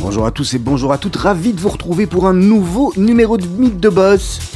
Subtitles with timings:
[0.00, 3.38] Bonjour à tous et bonjour à toutes, ravi de vous retrouver pour un nouveau numéro
[3.38, 4.49] de Mythe de Boss.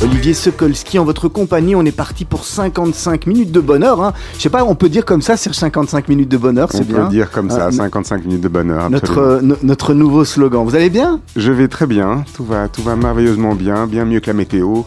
[0.00, 4.00] Olivier Sokolski en votre compagnie, on est parti pour 55 minutes de bonheur.
[4.00, 4.12] Hein.
[4.36, 7.02] Je sais pas, on peut dire comme ça, c'est 55 minutes de bonheur, c'est bien.
[7.02, 8.90] On peut dire comme ça, 55 minutes de bonheur.
[8.90, 10.64] Notre, euh, notre nouveau slogan.
[10.64, 11.20] Vous allez bien?
[11.34, 14.82] Je vais très bien, tout va, tout va merveilleusement bien, bien mieux que la météo.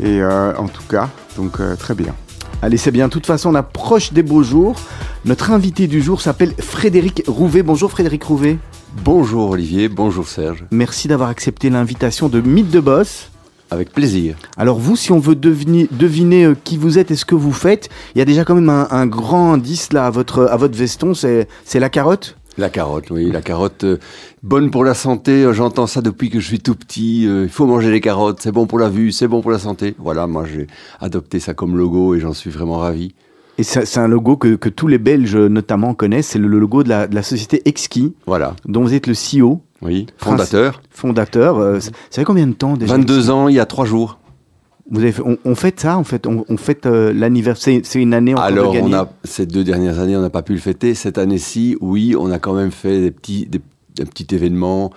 [0.00, 2.14] Et euh, en tout cas, donc euh, très bien.
[2.62, 3.08] Allez, c'est bien.
[3.08, 4.76] De toute façon, on approche des beaux jours.
[5.24, 7.64] Notre invité du jour s'appelle Frédéric Rouvet.
[7.64, 8.58] Bonjour Frédéric Rouvet.
[9.04, 10.64] Bonjour Olivier, bonjour Serge.
[10.70, 13.30] Merci d'avoir accepté l'invitation de Mythe de Boss.
[13.70, 14.36] Avec plaisir.
[14.56, 17.52] Alors vous, si on veut deviner, deviner euh, qui vous êtes et ce que vous
[17.52, 20.76] faites, il y a déjà quand même un, grand indice là à votre, à votre
[20.76, 22.36] veston, c'est la carotte?
[22.56, 23.98] La carotte, oui, la carotte, euh,
[24.44, 25.42] bonne pour la santé.
[25.42, 27.24] Euh, j'entends ça depuis que je suis tout petit.
[27.24, 29.94] il faut manger les carottes, c'est bon pour la vue, c'est bon pour la santé.
[29.98, 30.68] Voilà, moi j'ai
[31.00, 33.14] adopté ça comme logo et j'en suis vraiment ravi.
[33.56, 36.88] Et c'est un logo que, que, tous les Belges notamment connaissent, c'est le logo de
[36.88, 38.56] la, de la société Exki, voilà.
[38.66, 39.60] dont vous êtes le CEO.
[39.84, 40.82] Oui, fondateur.
[40.90, 41.58] Fondateur.
[41.58, 44.18] Euh, ça fait combien de temps déjà 22 ans, il y a 3 jours.
[44.90, 47.80] Vous avez fait, on, fait ça, en fait, on, on fête euh, l'anniversaire.
[47.84, 50.42] C'est une année encore Alors, de on a ces deux dernières années, on n'a pas
[50.42, 50.94] pu le fêter.
[50.94, 53.60] Cette année-ci, oui, on a quand même fait des petits, des,
[54.00, 54.90] un petit événement,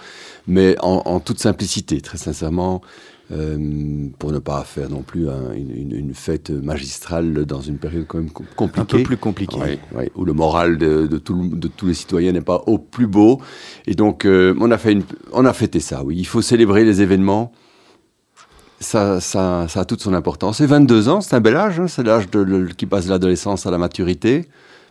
[0.46, 2.82] mais en, en toute simplicité, très sincèrement.
[3.30, 8.30] Euh, pour ne pas faire non plus une, fête magistrale dans une période quand même
[8.30, 8.80] compliquée.
[8.80, 9.80] Un peu plus compliquée.
[10.16, 13.42] où le moral de, de, tous les citoyens n'est pas au plus beau.
[13.86, 16.16] Et donc, euh, on, a fait une, on a fêté ça, oui.
[16.18, 17.52] Il faut célébrer les événements.
[18.80, 20.62] Ça, ça, ça a toute son importance.
[20.62, 21.82] Et 22 ans, c'est un bel âge.
[21.82, 21.88] Hein.
[21.90, 22.28] c'est l'âge
[22.78, 24.46] qui passe de l'adolescence à la maturité.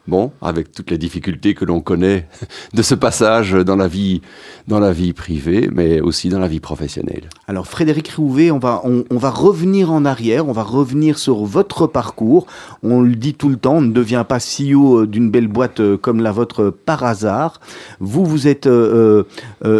[0.09, 2.28] Bon, avec toutes les difficultés que l'on connaît
[2.75, 4.22] de ce passage dans la vie,
[4.69, 7.28] dans la vie privée, mais aussi dans la vie professionnelle.
[7.49, 11.89] Alors Frédéric Rouvet, on va, on, va revenir en arrière, on va revenir sur votre
[11.89, 12.47] parcours.
[12.84, 15.81] On le dit tout le temps, on ne devient pas CEO euh, d'une belle boîte
[15.81, 17.61] euh, comme la vôtre par hasard.
[17.99, 19.25] Vous, vous êtes euh,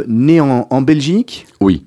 [0.09, 1.47] né en, en Belgique?
[1.61, 1.85] Oui.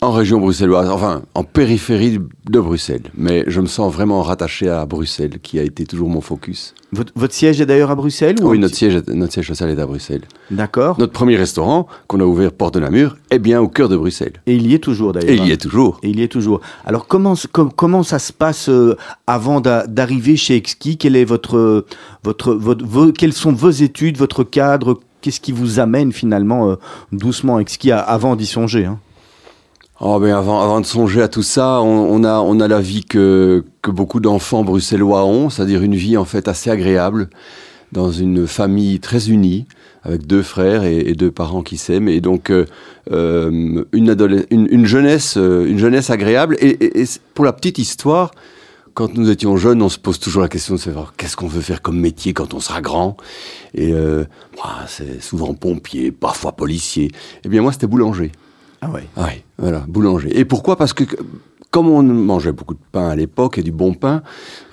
[0.00, 4.86] En région bruxelloise, enfin en périphérie de Bruxelles, mais je me sens vraiment rattaché à
[4.86, 6.72] Bruxelles, qui a été toujours mon focus.
[6.92, 10.22] Votre, siège est d'ailleurs à Bruxelles Oui, notre siège, notre siège social est à Bruxelles.
[10.52, 11.00] D'accord.
[11.00, 14.34] Notre premier restaurant, qu'on a ouvert Porte de Namur, est bien au cœur de Bruxelles.
[14.46, 15.30] Et il y est toujours d'ailleurs.
[15.30, 15.98] Et il y est toujours.
[16.04, 16.60] Et il y est toujours.
[16.86, 20.96] Alors comment, comment ça se passe euh, avant d'arriver chez Exki?
[20.96, 21.84] Quel est votre,
[22.22, 25.00] votre, votre, Quelles sont vos études, votre cadre?
[25.22, 26.76] Qu'est-ce qui vous amène finalement euh,
[27.10, 29.00] doucement Exki avant d'y songer hein?
[30.00, 33.04] Oh ben avant, avant de songer à tout ça, on, a, on a la vie
[33.04, 37.28] que, que beaucoup d'enfants bruxellois ont, c'est-à-dire une vie en fait assez agréable,
[37.90, 39.66] dans une famille très unie,
[40.04, 42.64] avec deux frères et, deux parents qui s'aiment, et donc euh,
[43.10, 46.56] euh une, une, une, jeunesse, euh, une jeunesse agréable.
[46.60, 47.04] Et, et,
[47.34, 48.30] pour la petite histoire,
[48.94, 51.60] quand nous étions jeunes, on se pose toujours la question de savoir qu'est-ce qu'on veut
[51.60, 53.16] faire comme métier quand on sera grand.
[53.74, 54.24] Et euh,
[54.56, 57.10] bah, c'est souvent pompier, parfois policier.
[57.44, 58.30] Eh bien moi, c'était boulanger.
[58.80, 59.00] Ah oui.
[59.16, 60.38] Ah oui, voilà, boulanger.
[60.38, 60.76] Et pourquoi?
[60.76, 61.04] Parce que
[61.70, 64.22] comme on mangeait beaucoup de pain à l'époque et du bon pain,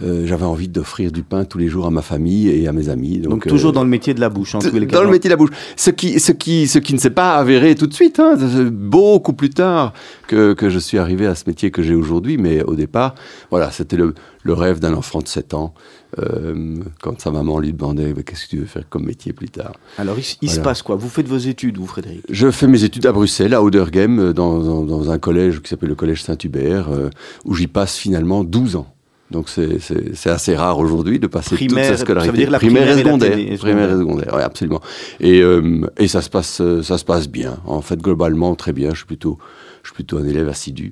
[0.01, 2.87] euh, j'avais envie d'offrir du pain tous les jours à ma famille et à mes
[2.87, 3.19] amis.
[3.19, 4.97] Donc, toujours euh, dans le métier de la bouche, en tous les cas.
[4.97, 5.49] Dans le métier de la bouche.
[5.75, 8.37] Ce qui, ce qui, ce qui ne s'est pas avéré tout de suite, hein,
[8.71, 9.93] beaucoup plus tard
[10.27, 12.37] que, que je suis arrivé à ce métier que j'ai aujourd'hui.
[12.37, 13.15] Mais au départ,
[13.51, 14.13] voilà, c'était le,
[14.43, 15.73] le rêve d'un enfant de 7 ans.
[16.19, 19.73] Euh, quand sa maman lui demandait qu'est-ce que tu veux faire comme métier plus tard.
[19.97, 20.95] Alors il, se passe quoi?
[20.95, 22.21] Vous faites vos études, vous Frédéric?
[22.29, 25.95] Je fais mes études à Bruxelles, à Oudergem, dans, dans, un collège qui s'appelle le
[25.95, 27.09] Collège Saint-Hubert, euh,
[27.43, 28.87] où j'y passe finalement 12 ans.
[29.31, 32.27] Donc c'est assez rare aujourd'hui de passer toute sa scolarité.
[32.27, 33.57] Ça veut dire la primaire, primaire et secondaire.
[33.57, 34.81] Primaire et secondaire, oui, absolument.
[35.19, 37.57] Et, euh, et ça, se passe, ça se passe bien.
[37.65, 38.91] En fait, globalement, très bien.
[38.91, 39.39] Je suis plutôt,
[39.85, 40.91] je suis plutôt un élève assidu.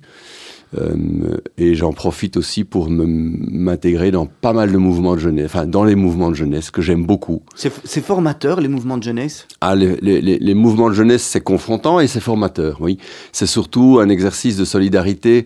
[0.78, 5.66] Euh, et j'en profite aussi pour m'intégrer dans pas mal de mouvements de jeunesse, enfin
[5.68, 7.44] dans les mouvements de jeunesse que j'aime beaucoup.
[7.56, 9.48] C'est formateur les mouvements de jeunesse?
[9.62, 12.98] Ah, les, les, les, mouvements de jeunesse c'est confrontant et c'est formateur, oui.
[13.32, 15.46] C'est surtout un exercice de solidarité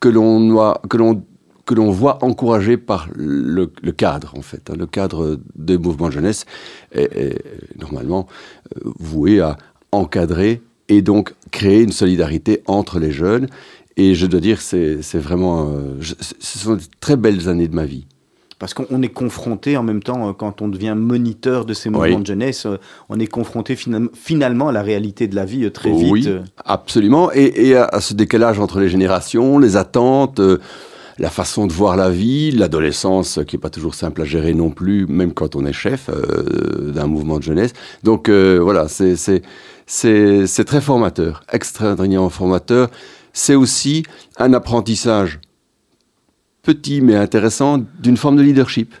[0.00, 1.22] que l'on que l'on
[1.64, 4.70] que l'on voit encouragé par le, le, cadre, en fait.
[4.70, 6.44] Le cadre des mouvements de jeunesse
[6.92, 8.28] est, est normalement
[8.76, 9.58] euh, voué à
[9.90, 13.48] encadrer et donc créer une solidarité entre les jeunes
[13.98, 17.74] Et je dois dire, c'est vraiment, euh, je- ce sont de très belles années de
[17.74, 18.04] ma vie.
[18.58, 21.88] Parce qu'on on est confronté en même temps, euh, quand on devient moniteur de ces
[21.90, 22.20] mouvements Oui.
[22.22, 22.76] de jeunesse, euh,
[23.08, 26.10] on est confronté finam- finalement à la réalité de la vie très vite.
[26.12, 26.28] Oui,
[26.64, 27.30] absolument.
[27.34, 30.58] Et, et à, à ce décalage entre les générations, les attentes, euh,
[31.18, 34.52] la façon de voir la vie, l'adolescence euh, qui est pas toujours simple à gérer
[34.54, 37.72] non plus, même quand on est chef euh, d'un mouvement de jeunesse.
[38.02, 39.42] Donc euh, voilà, c'est
[40.66, 42.90] très formateur, extraordinairement formateur.
[43.32, 44.02] C'est aussi
[44.38, 45.40] un apprentissage
[46.62, 48.94] petit mais intéressant d'une forme de leadership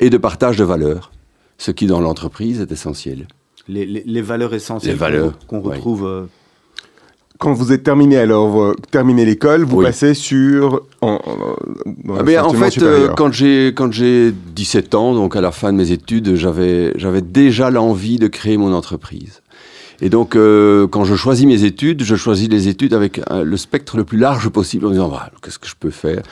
[0.00, 1.10] et de partage de valeurs,
[1.58, 3.26] ce qui dans l'entreprise est essentiel.
[3.68, 4.96] Les, les- les valeurs essentielles
[5.46, 6.28] qu'on retrouve.
[7.38, 9.84] Quand vous êtes terminé alors euh, terminé l'école, vous Oui.
[9.84, 11.20] passez sur en,
[12.16, 15.72] Ah ben, en fait, euh, quand j'ai quand j'ai 17 ans, donc à la fin
[15.72, 19.40] de mes études, j'avais j'avais déjà l'envie de créer mon entreprise.
[20.00, 23.56] Et donc, euh, quand je choisis mes études, je choisis les études avec euh, le
[23.56, 26.22] spectre le plus large possible en disant voilà, qu'est-ce que je peux faire?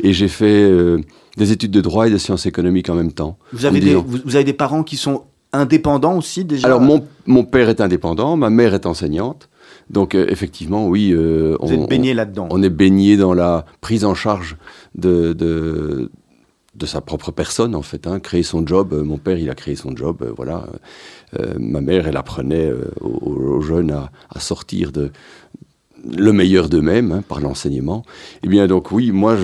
[0.00, 0.98] Et j'ai fait euh,
[1.38, 3.38] des études de droit et de sciences économiques en même temps.
[3.54, 5.22] Vous avez, des, vous avez des parents qui sont
[5.54, 6.66] indépendants aussi déjà?
[6.66, 9.48] Alors, mon, mon père est indépendant, ma mère est enseignante.
[9.90, 11.12] Donc, euh, effectivement, oui.
[11.12, 12.48] euh, Vous on- êtes baigné là-dedans.
[12.50, 14.56] on est baigné dans la prise en charge
[14.96, 16.10] de, de,
[16.74, 18.06] de sa propre personne, en fait.
[18.06, 18.18] Hein.
[18.20, 18.92] Créer son job.
[18.92, 20.22] Euh, Mon père, il a créé son job.
[20.22, 20.66] euh, voilà.
[21.58, 23.08] Ma mère, elle apprenait aux,
[23.56, 25.10] aux jeunes à, à sortir de
[26.16, 28.04] le meilleur d'eux-mêmes hein, par l'enseignement.
[28.42, 29.36] Eh bien, donc oui, moi,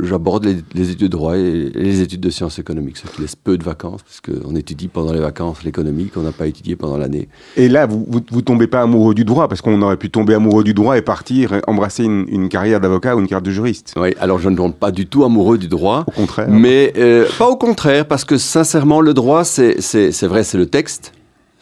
[0.00, 3.36] j'aborde les, les études de droit et, les études de sciences économiques, ce qui laisse
[3.36, 6.96] peu de vacances, parce qu'on étudie pendant les vacances l'économie qu'on n'a pas étudié pendant
[6.96, 7.28] l'année.
[7.56, 10.34] Et là, vous, vous, vous tombez pas amoureux du droit, parce qu'on aurait pu tomber
[10.34, 13.50] amoureux du droit et partir et embrasser une, une carrière d'avocat ou une carrière de
[13.50, 13.94] juriste.
[13.96, 16.04] Oui, alors je ne tombe pas du tout amoureux du droit.
[16.06, 16.48] Au contraire.
[16.48, 19.76] Mais euh, pas au contraire, parce que sincèrement, le droit, c'est
[20.22, 21.12] vrai, c'est le texte,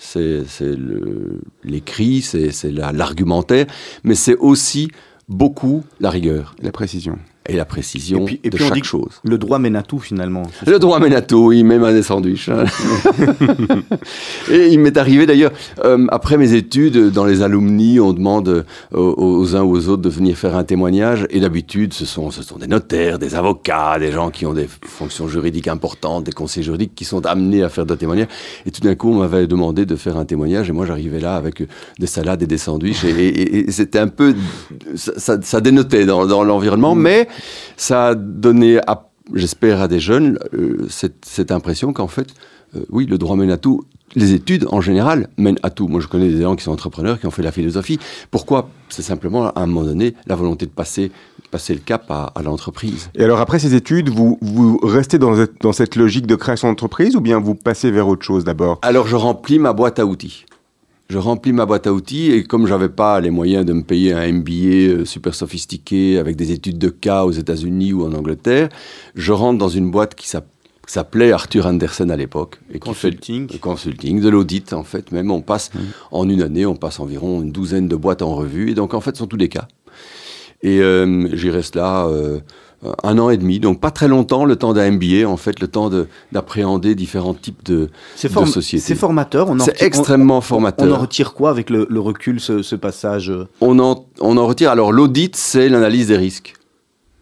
[0.07, 0.75] c'est
[1.65, 3.67] l'écrit, c'est c'est la- l'argumentaire,
[4.05, 4.89] mais c'est aussi
[5.29, 7.19] beaucoup la rigueur La précision.
[7.49, 9.21] Et la précision Et puis- et de puis on chaque dit chose.
[9.25, 10.43] Le droit mène à tout finalement.
[10.67, 12.49] Le droit mène à tout, oui, même à des sandwichs.
[12.49, 12.65] hein.
[14.51, 15.53] et il m'est arrivé d'ailleurs,
[15.85, 18.63] euh, après mes études, dans les alumni, on demande euh,
[18.93, 21.27] aux, aux uns ou aux autres de venir faire un témoignage.
[21.31, 24.69] Et d'habitude, ce sont, ce sont des notaires, des avocats, des gens qui ont des
[24.85, 28.29] fonctions juridiques importantes, des conseillers juridiques qui sont amenés à faire des témoignages.
[28.67, 30.69] Et tout d'un coup, on m'avait demandé de faire un témoignage.
[30.69, 31.63] Et moi, j'arrivais là avec
[31.99, 33.05] des salades et des sandwichs.
[33.05, 34.35] Et, et- et- et c'était un peu.
[34.95, 37.29] Ça, ça- ça dénotait dans, dans l'environnement, mais
[37.77, 38.81] ça a donné
[39.35, 42.29] j'espère, à des jeunes euh, cette, cette impression qu'en fait,
[42.77, 43.85] euh, oui, le droit mène à tout.
[44.15, 45.89] Les études, en général, mènent à tout.
[45.89, 47.99] Moi, je connais des gens qui sont entrepreneurs, qui ont fait la philosophie.
[48.31, 48.71] Pourquoi?
[48.89, 51.11] C'est simplement, à un moment donné, la volonté de passer,
[51.51, 53.11] passer le cap à, à l'entreprise.
[53.17, 57.21] Et alors, après ces études, vous, vous restez dans cette logique de création d'entreprise ou
[57.21, 58.79] bien vous passez vers autre chose d'abord?
[58.83, 60.47] Alors, je remplis ma boîte à outils.
[61.09, 64.13] Je remplis ma boîte à outils et comme j'avais pas les moyens de me payer
[64.13, 68.69] un MBA euh, super sophistiqué avec des études de cas aux États-Unis ou en Angleterre,
[69.15, 70.49] je rentre dans une boîte qui s'app-
[70.89, 73.49] s'appelait Arthur Andersen à l'époque et qui fait Consulting.
[73.53, 75.13] le consulting, de l'audit en fait.
[75.13, 75.71] Même on passe
[76.11, 79.01] en une année, on passe environ une douzaine de boîtes en revue et donc en
[79.01, 79.69] fait ce sont tous des cas.
[80.63, 82.41] Et euh, j'y reste là euh,
[83.03, 85.67] un an et demi, donc pas très longtemps, le temps d'un MBA en fait, le
[85.69, 87.89] temps de- d'appréhender différents types de,
[88.47, 88.85] sociétés.
[88.85, 89.49] c'est formateur.
[89.49, 90.97] on en C'est retire- on- extrêmement On formateur.
[90.97, 94.47] en retire quoi avec le, le recul, ce, ce passage euh On en, on en
[94.47, 94.71] retire.
[94.71, 96.55] Alors, l'audit, c'est l'analyse des risques.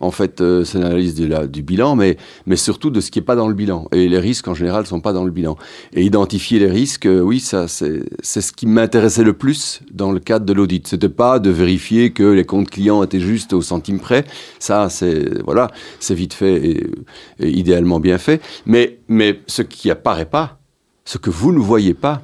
[0.04, 2.16] En fait, euh, c'est l'analyse du bilan, mais,
[2.56, 3.88] surtout de ce qui n'est pas dans le bilan.
[3.90, 5.56] Et les risques, en général, ne sont pas dans le bilan.
[5.94, 10.44] Et identifier les risques, euh, oui, c'est ce qui m'intéressait le plus dans le cadre
[10.44, 10.86] de l'audit.
[10.86, 14.26] C'était pas de vérifier que les comptes clients étaient justes au centime près.
[14.58, 15.70] Ça, c'est voilà,
[16.10, 16.86] vite fait et,
[17.40, 18.42] et idéalement bien fait.
[18.66, 20.58] Mais, mais ce qui apparaît pas,
[21.06, 22.20] ce que vous ne voyez pas,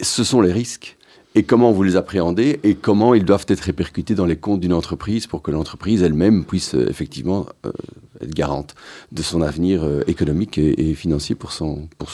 [0.00, 0.96] ce sont les risques
[1.34, 4.72] et comment vous les appréhendez et comment ils doivent être répercutés dans les comptes d'une
[4.72, 7.72] entreprise pour que l'entreprise elle-même puisse euh, effectivement euh,
[8.20, 8.74] être garante
[9.12, 12.10] de son avenir euh, économique et, et financier pour, son, pour,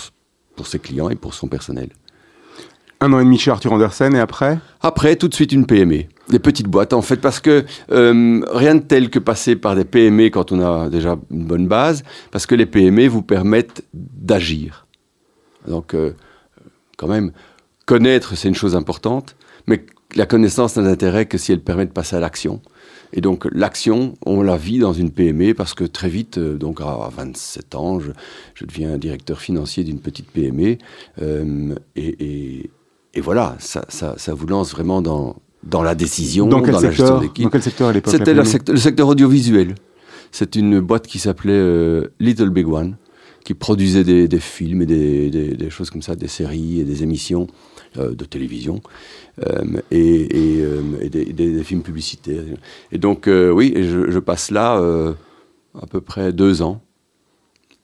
[0.57, 1.91] pour ses clients et pour son personnel.
[3.03, 4.59] Un an et demi chez Arthur Andersen et après?
[4.83, 6.05] Après, tout de suite une PME.
[6.29, 9.85] Des petites boîtes, en fait, parce que euh, rien de tel que passer par des
[9.85, 14.87] PME quand on a déjà une bonne base, parce que les PME vous permettent d'agir.
[15.67, 15.97] Donc,
[16.99, 17.33] quand même,
[17.95, 19.85] connaître, c'est une chose importante, mais
[20.17, 22.61] la connaissance n'a d'intérêt que si elle permet de passer à l'action.
[23.13, 26.81] Et donc, l'action, on la vit dans une PME parce que très vite, euh, donc
[26.81, 28.11] à 27 ans, je,
[28.55, 30.79] je deviens directeur financier d'une petite PME.
[31.21, 32.71] euh, et, et-
[33.13, 36.81] et voilà, ça, ça, ça vous lance vraiment dans, dans la décision, dans quel, la
[36.81, 37.43] gestion secteur, d'équipe.
[37.45, 39.75] dans quel secteur à l'époque C'était la le, secteur- le secteur audiovisuel.
[40.31, 42.97] C'est une boîte qui s'appelait euh, Little Big One,
[43.45, 46.85] qui produisait des, des films et des, des- des choses comme ça, des séries et
[46.85, 47.49] des émissions
[47.97, 48.81] de télévision
[49.91, 50.63] et,
[51.11, 52.45] des, films publicitaires.
[52.93, 54.77] Et donc, oui, je, passe là
[55.81, 56.81] à peu près deux ans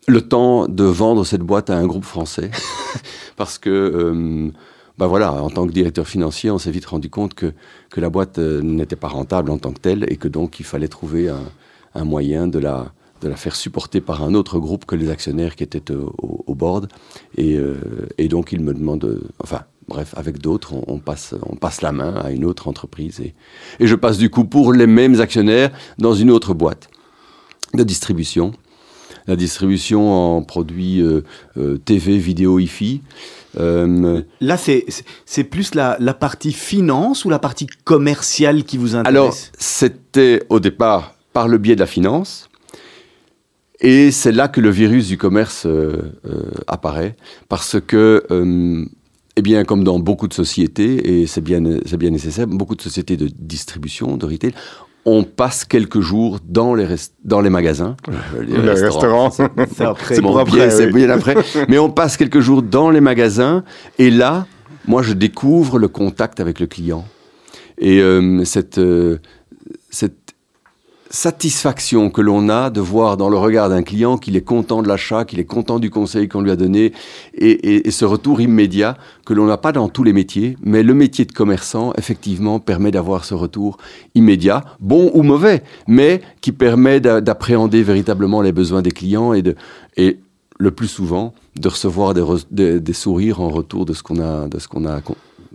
[0.07, 2.51] le temps de vendre cette boîte à un groupe français.
[3.37, 4.51] Parce que, euh,
[4.99, 7.53] bah voilà, en tant que directeur financier, on s'est vite rendu compte que,
[7.91, 10.65] que la boîte euh, n'était pas rentable en tant que telle et que donc il
[10.65, 14.95] fallait trouver un, moyen de la, de la faire supporter par un autre groupe que
[14.95, 16.89] les actionnaires qui étaient au, board.
[17.37, 17.77] Et, euh,
[18.19, 21.93] et, donc il me demande, enfin, bref, avec d'autres, on, on, passe, on passe la
[21.93, 23.21] main à une autre entreprise.
[23.21, 23.35] Et,
[23.81, 26.89] et je passe du coup pour les mêmes actionnaires dans une autre boîte
[27.75, 28.53] de distribution
[29.27, 31.23] la distribution en produits euh,
[31.57, 33.03] euh, TV, vidéo, IFI.
[33.59, 39.17] Euh, Là, c'est plus la, la, partie finance ou la partie commerciale qui vous intéresse?
[39.17, 42.49] Alors, c'était au départ par le biais de la finance.
[43.81, 45.67] Et c'est là que le virus du commerce
[46.67, 47.15] apparaît,
[47.51, 48.25] parce que,
[49.37, 53.17] eh bien, comme dans beaucoup de sociétés, et c'est bien, bien nécessaire, beaucoup de sociétés
[53.17, 54.55] de distribution, de retail,
[55.05, 56.87] on passe quelques jours dans les,
[57.23, 57.97] dans les magasins.
[58.41, 61.37] Les, restaurants, c'est mon après, c'est bien après.
[61.69, 63.63] Mais on passe quelques jours dans les magasins
[63.99, 64.47] et là,
[64.89, 67.05] moi, je découvre le contact avec le client.
[67.79, 69.19] Et euh, cette, euh,
[69.91, 70.26] cette
[71.11, 74.89] satisfaction que l'on a de voir dans le regard d'un client qu'il est content de
[74.89, 76.93] l'achat, qu'il est content du conseil qu'on lui a donné,
[77.35, 81.25] et, ce retour immédiat que l'on n'a pas dans tous les métiers, mais le métier
[81.25, 83.79] de commerçant, effectivement, permet d'avoir ce retour
[84.15, 89.55] immédiat, bon ou mauvais, mais qui permet d'appréhender véritablement les besoins des clients et, de,
[89.97, 90.19] et
[90.59, 94.59] le plus souvent de recevoir des, des, sourires en retour de ce qu'on a, de
[94.59, 95.01] ce qu'on a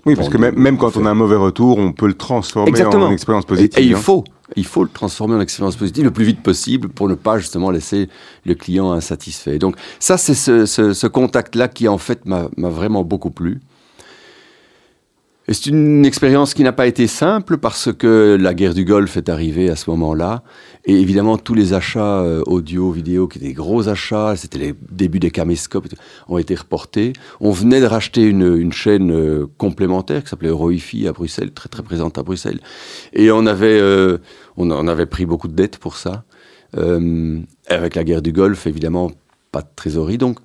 [0.06, 2.72] oui, parce que même, même quand on a un mauvais retour, on peut le transformer
[2.84, 3.80] en expérience positive.
[3.80, 3.98] Et, il hein.
[3.98, 4.24] faut,
[4.56, 7.72] il faut le transformer en expérience positive le plus vite possible pour ne pas justement
[7.72, 8.10] laisser
[8.46, 9.60] le client insatisfait.
[9.60, 13.60] Donc ça, c'est ce, contact-là qui en fait m'a vraiment beaucoup plu.
[15.48, 19.18] Et c'est une expérience qui n'a pas été simple parce que la guerre du Golfe
[19.18, 20.44] est arrivée à ce moment-là.
[20.86, 24.76] Et évidemment, tous les achats euh, audio, vidéo, qui étaient des gros achats, c'était les
[24.92, 25.88] débuts des caméscopes,
[26.30, 27.14] ont été reportés.
[27.40, 31.70] On venait de racheter une, une chaîne euh, complémentaire qui s'appelait Euroifi à Bruxelles, très
[31.70, 32.60] très présente à Bruxelles.
[33.12, 34.20] Et on avait, euh,
[34.58, 36.24] on, on, avait pris beaucoup de dettes pour ça.
[36.74, 39.12] avec la guerre du Golfe, évidemment,
[39.52, 40.18] pas de trésorerie.
[40.18, 40.40] Donc,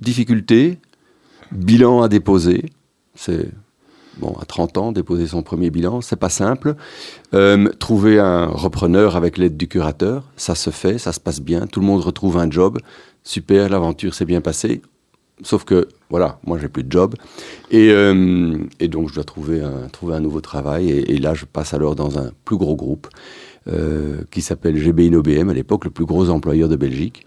[0.00, 0.78] difficulté,
[1.52, 2.66] bilan à déposer.
[3.14, 3.50] C'est
[4.18, 6.76] bon, à 30 ans, déposer son premier bilan, c'est pas simple.
[7.34, 11.66] Euh, trouver un repreneur avec l'aide du curateur, ça se fait, ça se passe bien,
[11.66, 12.78] tout le monde retrouve un job,
[13.24, 14.82] super, l'aventure s'est bien passée.
[15.42, 17.14] Sauf que, voilà, moi j'ai plus de job.
[17.70, 20.90] Et, euh, et, donc je dois trouver un, trouver un nouveau travail.
[20.90, 23.08] Et, et, là, je passe alors dans un plus gros groupe
[23.68, 27.26] euh, qui s'appelle GBI OBM, à l'époque le plus gros employeur de Belgique.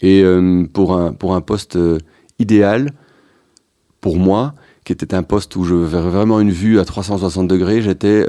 [0.00, 1.78] Et euh, pour, un, pour un poste
[2.38, 2.92] idéal,
[4.00, 7.82] pour moi, qui était un poste où je verrais vraiment une vue à 360 degrés.
[7.82, 8.26] J'étais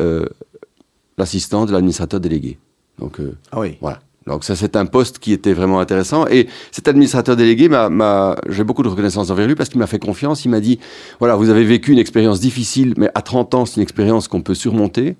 [1.18, 2.58] l'assistant de l'administrateur délégué.
[3.00, 3.20] Donc,
[3.52, 3.78] ah oui.
[3.82, 4.00] voilà.
[4.28, 6.26] Donc ça, c'est un poste qui était vraiment intéressant.
[6.28, 10.00] Et cet administrateur délégué, m'a, j'ai beaucoup de reconnaissance envers lui parce qu'il m'a fait
[10.00, 10.46] confiance.
[10.46, 10.80] Il m'a dit,
[11.20, 14.42] voilà, vous avez vécu une expérience difficile, mais à 30 ans, c'est une expérience qu'on
[14.42, 15.18] peut surmonter.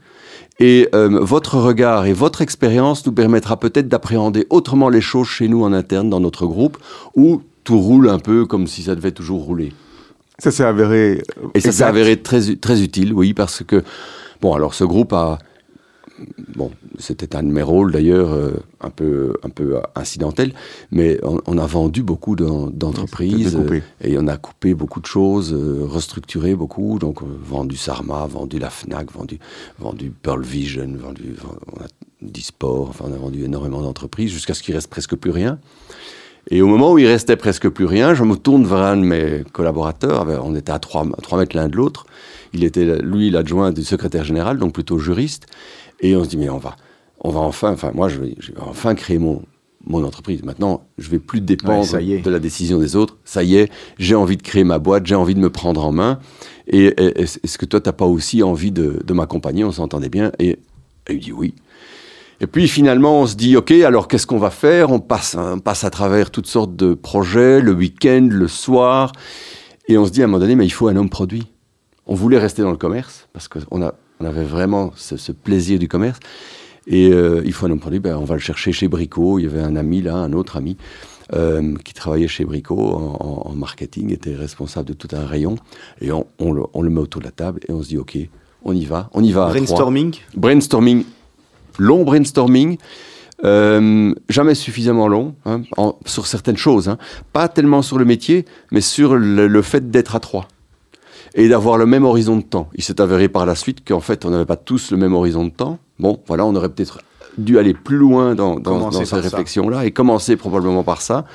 [0.60, 5.48] Et euh, votre regard et votre expérience nous permettra peut-être d'appréhender autrement les choses chez
[5.48, 6.78] nous en interne, dans notre groupe,
[7.16, 9.74] où tout roule un peu comme si ça devait toujours rouler.
[10.40, 11.24] Ça s'est avéré.
[11.54, 13.84] Et ça s'est avéré très, très utile, oui, parce que.
[14.42, 15.40] Bon, alors ce groupe a.
[16.56, 18.52] Bon, c'était un de mes rôles d'ailleurs, euh,
[18.82, 20.54] un, peu, un peu incidentel,
[20.92, 23.58] mais on, on a vendu beaucoup d'entreprises
[24.02, 28.60] et on a coupé beaucoup de choses, euh, restructuré beaucoup, donc euh, vendu Sarma, vendu
[28.60, 29.40] la Fnac, vendu,
[29.80, 31.36] vendu Pearl Vision, vendu
[31.72, 31.88] on a
[32.64, 35.60] enfin on a vendu énormément d'entreprises jusqu'à ce qu'il reste presque plus rien.
[36.50, 39.04] Et au moment où il restait presque plus rien, je me tourne vers un de
[39.04, 40.28] mes collaborateurs.
[40.44, 42.06] On était à 3, mètres l'un de l'autre.
[42.54, 45.48] Il était, lui, l'adjoint du secrétaire général, donc plutôt juriste.
[46.00, 46.76] Et on se dit, mais on va,
[47.20, 49.42] on va enfin, enfin, moi, je vais, enfin créer mon,
[49.86, 50.44] mon entreprise.
[50.44, 53.18] Maintenant, je vais plus dépendre de la décision des autres.
[53.26, 55.92] Ça y est, j'ai envie de créer ma boîte, j'ai envie de me prendre en
[55.92, 56.20] main.
[56.68, 59.64] Et est-ce que toi, tu n'as pas aussi envie de, de m'accompagner?
[59.64, 60.32] On s'entendait bien.
[60.40, 60.60] Et,
[61.08, 61.54] et il dit oui.
[62.42, 64.92] Et puis finalement, on se dit, OK, alors qu'est-ce qu'on va faire?
[64.92, 69.14] On passe, on passe à travers toutes sortes de projets, le week-end, le soir.
[69.88, 71.48] Et on se dit à un moment donné, mais il faut un homme produit.
[72.06, 73.82] On voulait rester dans le commerce, parce qu'on
[74.20, 76.20] on avait vraiment ce, plaisir du commerce.
[76.86, 79.40] Et euh, il faut un homme produit, ben, on va le chercher chez Brico.
[79.40, 80.76] Il y avait un ami là, un autre ami,
[81.34, 85.56] euh, qui travaillait chez Brico en, en, marketing, était responsable de tout un rayon.
[86.02, 87.98] Et on, on, le, on, le, met autour de la table et on se dit,
[87.98, 88.18] OK,
[88.66, 89.48] on y va, on y va.
[89.48, 91.06] Brainstorming Brainstorming
[91.80, 92.78] long brainstorming,
[93.44, 96.90] euh, jamais suffisamment long hein, en, sur certaines choses.
[96.90, 96.98] Hein.
[97.34, 100.48] Pas tellement sur le métier, mais sur le, le fait d'être à trois.
[101.36, 102.70] Et d'avoir le même horizon de temps.
[102.76, 105.46] Il s'est avéré par la suite qu'en fait, on n'avait pas tous le même horizon
[105.46, 105.80] de temps.
[106.00, 107.00] Bon, voilà, on aurait peut-être
[107.38, 111.26] dû aller plus loin dans, dans, dans cette réflexion-là et commencer probablement par ça.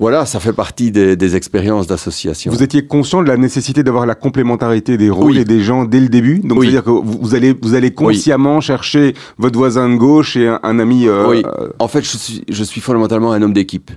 [0.00, 2.50] Voilà, ça fait partie des, expériences d'association.
[2.50, 6.00] Vous étiez conscient de la nécessité d'avoir la complémentarité des rôles et des gens dès
[6.00, 6.38] le début?
[6.38, 6.70] Donc, oui.
[6.70, 11.06] c'est-à-dire que vous allez, vous allez consciemment chercher votre voisin de gauche et un, ami.
[11.06, 11.42] Euh, oui.
[11.78, 13.90] En fait, je suis, je suis fondamentalement un homme d'équipe.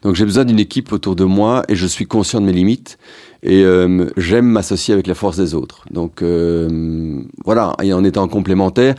[0.00, 2.96] Donc, j'ai besoin d'une équipe autour de moi et je suis conscient de mes limites.
[3.44, 5.84] Et euh, j'aime m'associer avec la force des autres.
[5.90, 8.94] Donc, euh, voilà, et en étant complémentaire.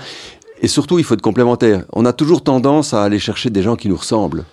[0.61, 1.83] Et surtout, il faut être complémentaire.
[1.93, 4.45] On a toujours tendance à aller chercher des gens qui nous ressemblent.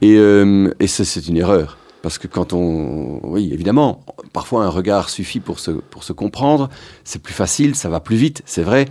[0.00, 1.76] Et, euh, et c'est une erreur.
[2.02, 3.20] Parce que quand on...
[3.22, 4.00] Oui, évidemment,
[4.32, 6.70] parfois un regard suffit pour se, pour se comprendre.
[7.04, 8.86] C'est plus facile, ça va plus vite, c'est vrai.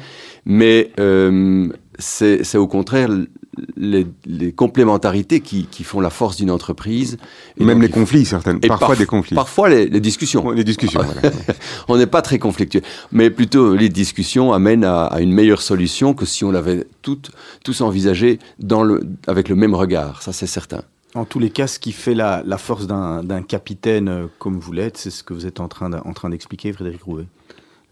[0.46, 0.92] Mais
[2.00, 3.10] c'est au contraire
[3.78, 7.18] les, les complémentarités qui, qui, font la force d'une entreprise.
[7.58, 8.60] Et Même les conflits, certaines.
[8.60, 9.36] parfois des conflits.
[9.36, 10.52] Parfois les, les discussions.
[10.52, 11.36] Les discussions, voilà.
[11.88, 12.82] on n'est pas très conflictueux.
[13.12, 17.32] Mais plutôt, les discussions amènent à, à une meilleure solution que si on l'avait toutes,
[17.64, 20.22] tous envisagé dans le, avec le même regard.
[20.22, 20.82] Ça, c'est certain.
[21.16, 24.72] En tous les cas, ce qui fait la, la force d'un capitaine euh, comme vous
[24.72, 25.90] l'êtes, c'est ce que vous êtes en train
[26.30, 27.26] d'expliquer, train Frédéric Rouet.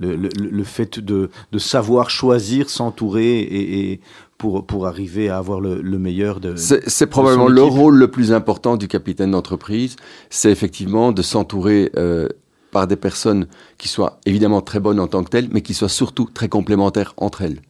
[0.01, 3.99] Le, le, le, fait de, de savoir choisir, s'entourer et, et,
[4.39, 6.55] pour, pour arriver à avoir le, meilleur de.
[6.55, 9.97] C'est probablement le rôle le plus important du capitaine d'entreprise,
[10.31, 12.27] c'est effectivement de s'entourer euh,
[12.71, 13.45] par des personnes
[13.77, 17.13] qui soient évidemment très bonnes en tant que telles, mais qui soient surtout très complémentaires
[17.17, 17.61] entre elles.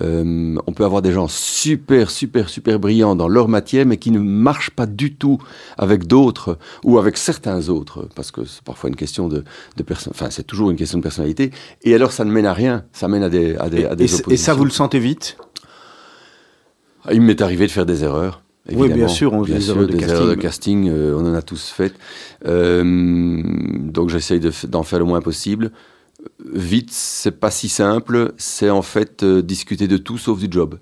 [0.00, 4.10] Euh, on peut avoir des gens super, super, super brillants dans leur matière, mais qui
[4.10, 5.38] ne marchent pas du tout
[5.76, 9.44] avec d'autres ou avec certains autres, parce que c'est parfois une question de,
[9.76, 10.12] de personne.
[10.14, 11.50] Enfin, c'est toujours une question de personnalité.
[11.82, 12.84] Et alors, ça ne mène à rien.
[12.92, 15.00] Ça mène à des, à des, et, à des et, et ça, vous le sentez
[15.00, 15.36] vite?
[17.04, 18.42] Ah, Il m'est arrivé de faire des erreurs.
[18.70, 20.14] Oui, bien sûr, on bien des, sûr, erreurs de, des casting.
[20.14, 21.94] erreurs de casting, euh, on en a tous fait.
[22.46, 23.42] Euh,
[23.80, 25.72] donc j'essaye d'en faire le moins possible
[26.44, 28.34] vite, c'est pas si simple.
[28.36, 30.78] C'est en fait euh, discuter de tout sauf du job,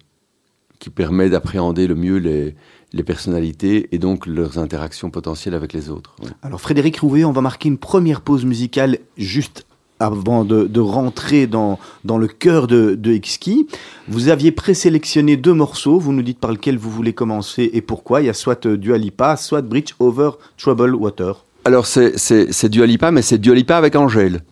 [0.78, 2.54] qui permet d'appréhender le mieux les,
[2.92, 6.16] les, personnalités et donc leurs interactions potentielles avec les autres.
[6.22, 6.30] Ouais.
[6.42, 9.66] Alors Frédéric Rouvet, on va marquer une première pause musicale juste
[9.98, 13.66] avant de, de rentrer dans, dans le cœur de, de Exki.
[14.08, 18.20] Vous aviez présélectionné deux morceaux, vous nous dites par lequel vous voulez commencer et pourquoi.
[18.20, 21.44] Il y a soit Dua Lipa, soit Bridge Over Troubled Water.
[21.64, 24.42] Alors c'est Dua Lipa, mais c'est Dua Lipa avec Angèle.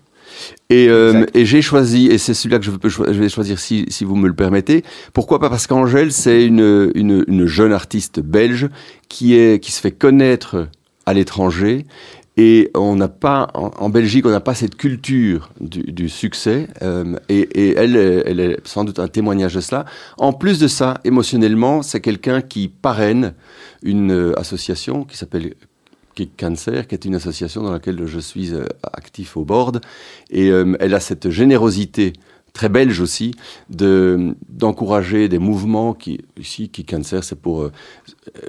[0.70, 3.86] Et, euh, et j'ai choisi, et c'est celui-là que je, peux, je vais choisir si,
[3.88, 4.82] si vous me le permettez.
[5.12, 5.50] Pourquoi pas?
[5.50, 8.68] Parce qu'Angèle, c'est une, une, une, jeune artiste belge
[9.08, 10.68] qui, est, qui se fait connaître
[11.06, 11.86] à l'étranger.
[12.36, 16.66] Et on n'a pas, en, en, Belgique, on n'a pas cette culture du, du succès.
[16.82, 19.84] Euh, et, et elle, elle est sans doute un témoignage de cela.
[20.18, 23.34] En plus de ça, émotionnellement, c'est quelqu'un qui parraine
[23.84, 25.54] une association qui s'appelle
[26.14, 29.80] Kick Cancer, qui est une association dans laquelle je suis euh, actif au board.
[30.30, 32.12] Et euh, elle a cette générosité
[32.52, 33.34] très belge aussi
[33.68, 37.72] de d'encourager des mouvements qui ici Kick Cancer c'est pour euh,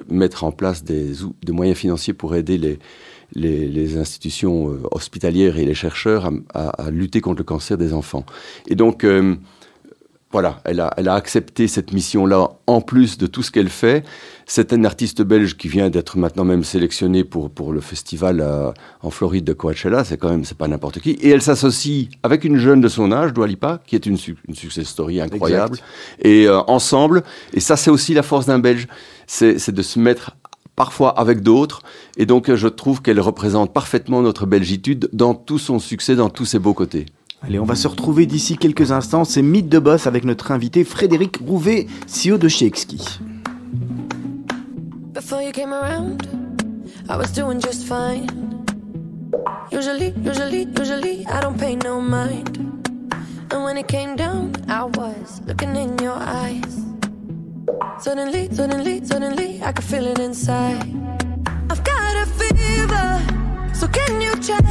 [0.08, 1.12] mettre en place des,
[1.44, 2.78] des moyens financiers pour aider les
[3.34, 8.24] les, les institutions hospitalières et les chercheurs à, à, lutter contre le cancer des enfants.
[8.68, 9.04] Et donc
[10.32, 14.04] voilà, elle a, elle a accepté cette mission-là en plus de tout ce qu'elle fait.
[14.44, 18.74] C'est un artiste belge qui vient d'être maintenant même sélectionné pour, pour le festival à,
[19.02, 20.04] en Floride de Coachella.
[20.04, 21.12] C'est quand même, c'est pas n'importe qui.
[21.12, 24.54] Et elle s'associe avec une jeune de son âge, Dua Lipa, qui est une, une
[24.54, 25.76] success story incroyable.
[25.76, 26.26] Exact.
[26.26, 28.88] Et euh, ensemble, et ça c'est aussi la force d'un Belge,
[29.28, 30.36] c'est de se mettre
[30.74, 31.82] parfois avec d'autres.
[32.16, 36.46] Et donc je trouve qu'elle représente parfaitement notre belgitude dans tout son succès, dans tous
[36.46, 37.06] ses beaux côtés.
[37.46, 39.24] Allez, on va se retrouver d'ici quelques instants.
[39.24, 43.20] C'est Mythe de Boss avec notre invité Frédéric Rouvet, CEO de chez Exki.
[45.14, 46.26] Before you came around,
[47.08, 48.26] I was doing just fine.
[49.70, 52.58] Usually, usually, usually, I don't pay no mind.
[53.52, 56.84] And when it came down, I was looking in your eyes.
[58.00, 60.82] Suddenly, suddenly, suddenly, I could feel it inside.
[61.70, 63.22] I've got a fever,
[63.72, 64.64] so can you check?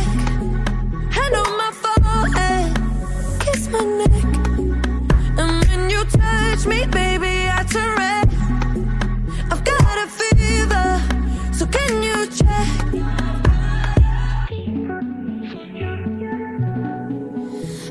[1.10, 2.64] Hand on my forehead,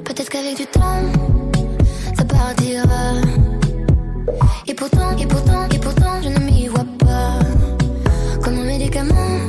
[0.04, 1.02] Peut-être qu'avec du temps,
[2.16, 3.14] ça partira.
[4.66, 7.38] Et pourtant, et pourtant, et pourtant, je ne m'y vois pas.
[8.42, 9.43] Comme un médicament,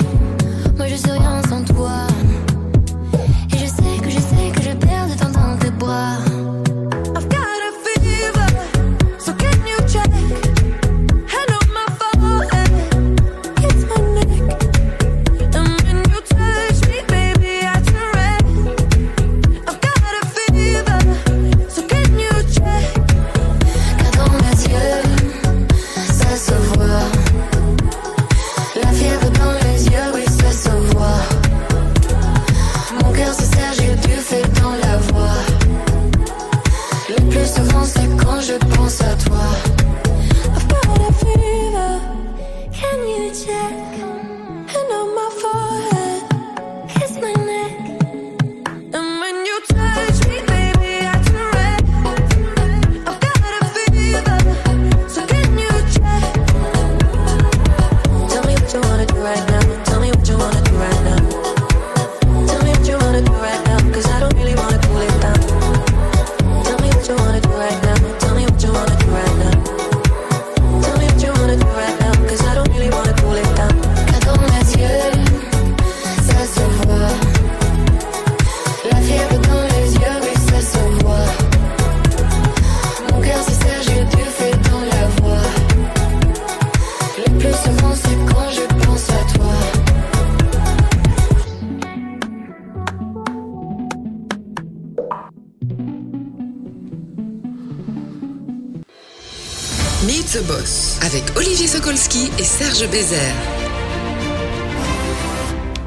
[102.76, 103.34] Serge Bézère.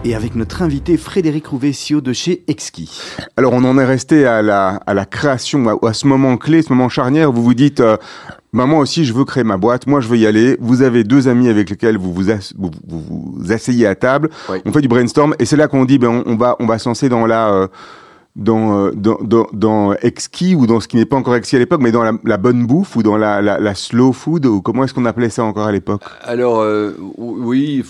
[0.07, 2.89] Et avec notre invité Frédéric Rouvessio de chez Exki.
[3.37, 6.63] Alors on en est resté à la, à la création, à, à ce moment clé,
[6.63, 7.31] ce moment charnière.
[7.31, 7.99] Vous vous dites, euh,
[8.55, 10.57] bah, moi aussi je veux créer ma boîte, moi je veux y aller.
[10.63, 14.31] Vous avez deux amis avec lesquels vous vous, as- vous, vous, vous asseyez à table,
[14.49, 14.59] Oui.
[14.65, 16.79] on fait du brainstorm et c'est là qu'on dit, ben on, on va on va
[16.79, 17.67] se lancer dans la euh,
[18.39, 21.59] dans, euh, dans, dans, dans exquis ou dans ce qui n'est pas encore exquis à
[21.59, 24.95] l'époque, mais dans la, bonne bouffe ou dans la, la, slow food ou comment est-ce
[24.95, 26.03] qu'on appelait ça encore à l'époque?
[26.23, 27.85] Alors, euh, oui,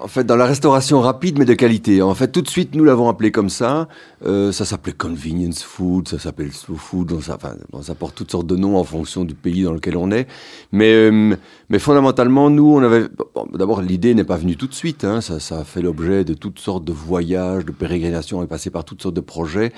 [0.00, 2.02] en fait, dans la restauration rapide, mais de qualité.
[2.02, 3.88] En fait, tout de suite, nous l'avons appelé comme ça.
[4.24, 8.46] Euh, ça s'appelait convenience food, ça s'appelle slow food, ça, enfin, on s'apporte toutes sortes
[8.46, 10.26] de noms en fonction du pays dans lequel on est.
[10.72, 11.36] Mais, euh,
[11.68, 13.06] mais fondamentalement, nous, on avait.
[13.54, 15.04] D'abord, l'idée n'est pas venue tout de suite.
[15.04, 18.38] Hein, ça, ça a fait l'objet de toutes sortes de voyages, de pérégrinations.
[18.38, 19.72] On est passé par toutes sortes de projets,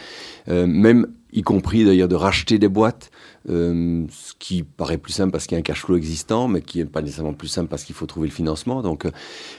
[0.48, 3.10] euh, même y compris d'ailleurs de racheter des boîtes.
[3.50, 6.62] Euh, ce qui paraît plus simple parce qu'il y a un cash flow existant, mais
[6.62, 8.80] qui n'est pas nécessairement plus simple parce qu'il faut trouver le financement.
[8.80, 9.10] Donc, euh,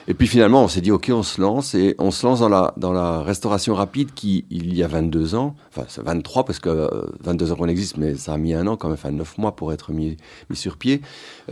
[0.08, 2.48] et puis finalement, on s'est dit, OK, on se lance, et on se lance dans
[2.48, 6.58] la, dans la restauration rapide qui, il y a 22 ans, enfin, c'est 23 parce
[6.58, 6.88] que euh,
[7.20, 9.54] 22 ans qu'on existe, mais ça a mis un an quand même, enfin 9 mois
[9.54, 10.16] pour être mis,
[10.50, 11.00] mis sur pied.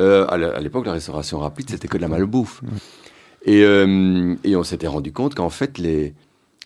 [0.00, 2.62] Euh, à l'époque, la restauration rapide, c'était que de la malbouffe.
[3.46, 6.14] Et, et on s'était rendu compte qu'en fait, les,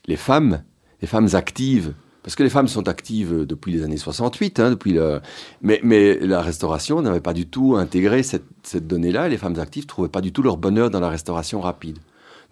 [0.06, 0.62] les femmes,
[1.02, 1.92] les femmes actives,
[2.28, 5.22] parce que les femmes sont actives depuis les années 68, hein, depuis le...
[5.62, 9.58] mais, mais la restauration n'avait pas du tout intégré cette, cette donnée-là, et les femmes
[9.58, 11.96] actives trouvaient pas du tout leur bonheur dans la restauration rapide.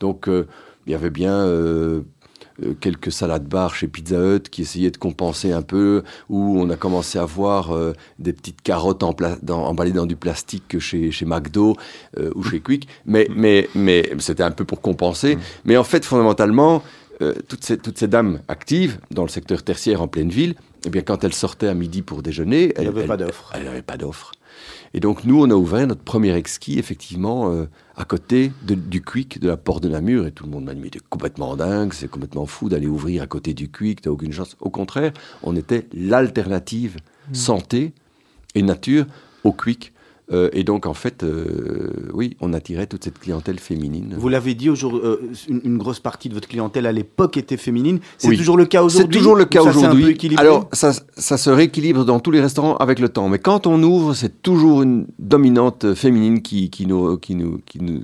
[0.00, 0.46] Donc, euh,
[0.86, 2.00] il y avait bien euh,
[2.64, 6.70] euh, quelques salades bars chez Pizza Hut qui essayaient de compenser un peu, où on
[6.70, 10.64] a commencé à voir euh, des petites carottes en pla- dans- emballées dans du plastique
[10.68, 11.76] que chez, chez McDo
[12.34, 15.36] ou chez Quick, mais, mais, mais c'était un peu pour compenser.
[15.66, 16.82] Mais en fait, fondamentalement,
[17.22, 20.90] euh, toutes, ces, toutes ces dames actives dans le secteur tertiaire en pleine ville, eh
[20.90, 23.52] bien, quand elles sortaient à midi pour déjeuner, elles elles- pas d'offre.
[23.54, 24.32] elle n'avait pas d'offre.
[24.94, 29.02] Et donc, nous, on a ouvert notre premier exquis, effectivement, euh, à côté de- du
[29.02, 30.26] Quick de la Porte de Namur.
[30.26, 33.22] Et tout le monde m'a dit, mais t'es complètement dingue, c'est complètement fou d'aller ouvrir
[33.22, 34.56] à côté du Quick, t'as aucune chance.
[34.60, 36.96] Au contraire, on était l'alternative
[37.32, 37.92] santé
[38.54, 39.04] et nature
[39.44, 39.92] au Quick.
[40.32, 44.16] Euh, et donc, en fait, euh, oui, on attirait toute cette clientèle féminine.
[44.18, 47.56] Vous l'avez dit, aujourd'hui, euh, une, une grosse partie de votre clientèle à l'époque était
[47.56, 48.00] féminine.
[48.18, 48.36] C'est Oui.
[48.36, 50.34] toujours le cas aujourd'hui C'est toujours le cas Ou ça s'est un peu aujourd'hui.
[50.36, 53.28] Alors, ça, ça se rééquilibre dans tous les restaurants avec le temps.
[53.28, 57.80] Mais quand on ouvre, c'est toujours une dominante féminine qui, qui, nous, qui, nous, qui,
[57.80, 58.00] nous,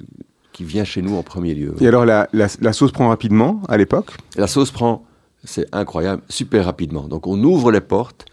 [0.52, 1.74] qui vient chez nous en premier lieu.
[1.80, 4.12] Et alors la, la, la sauce prend rapidement à l'époque?
[4.36, 5.04] La sauce prend,
[5.42, 7.08] c'est incroyable, super rapidement.
[7.08, 8.26] Donc, on ouvre les portes,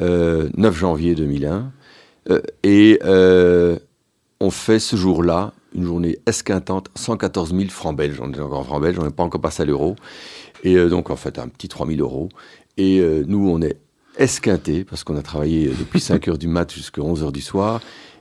[0.00, 1.72] euh, 9 janvier 2001,
[2.30, 3.78] euh, et euh,
[4.40, 8.20] on fait ce jour-là une journée esquintante, 114 000 francs belges.
[8.20, 9.96] On est encore en francs belges, on n'est pas encore passé à l'euro.
[10.64, 12.28] Et euh, donc, en fait, un petit 3 000 euros.
[12.76, 13.76] Et euh, nous, on est
[14.16, 17.80] esquinté parce qu'on a travaillé depuis 5 heures du mat jusqu'à 11 heures du soir.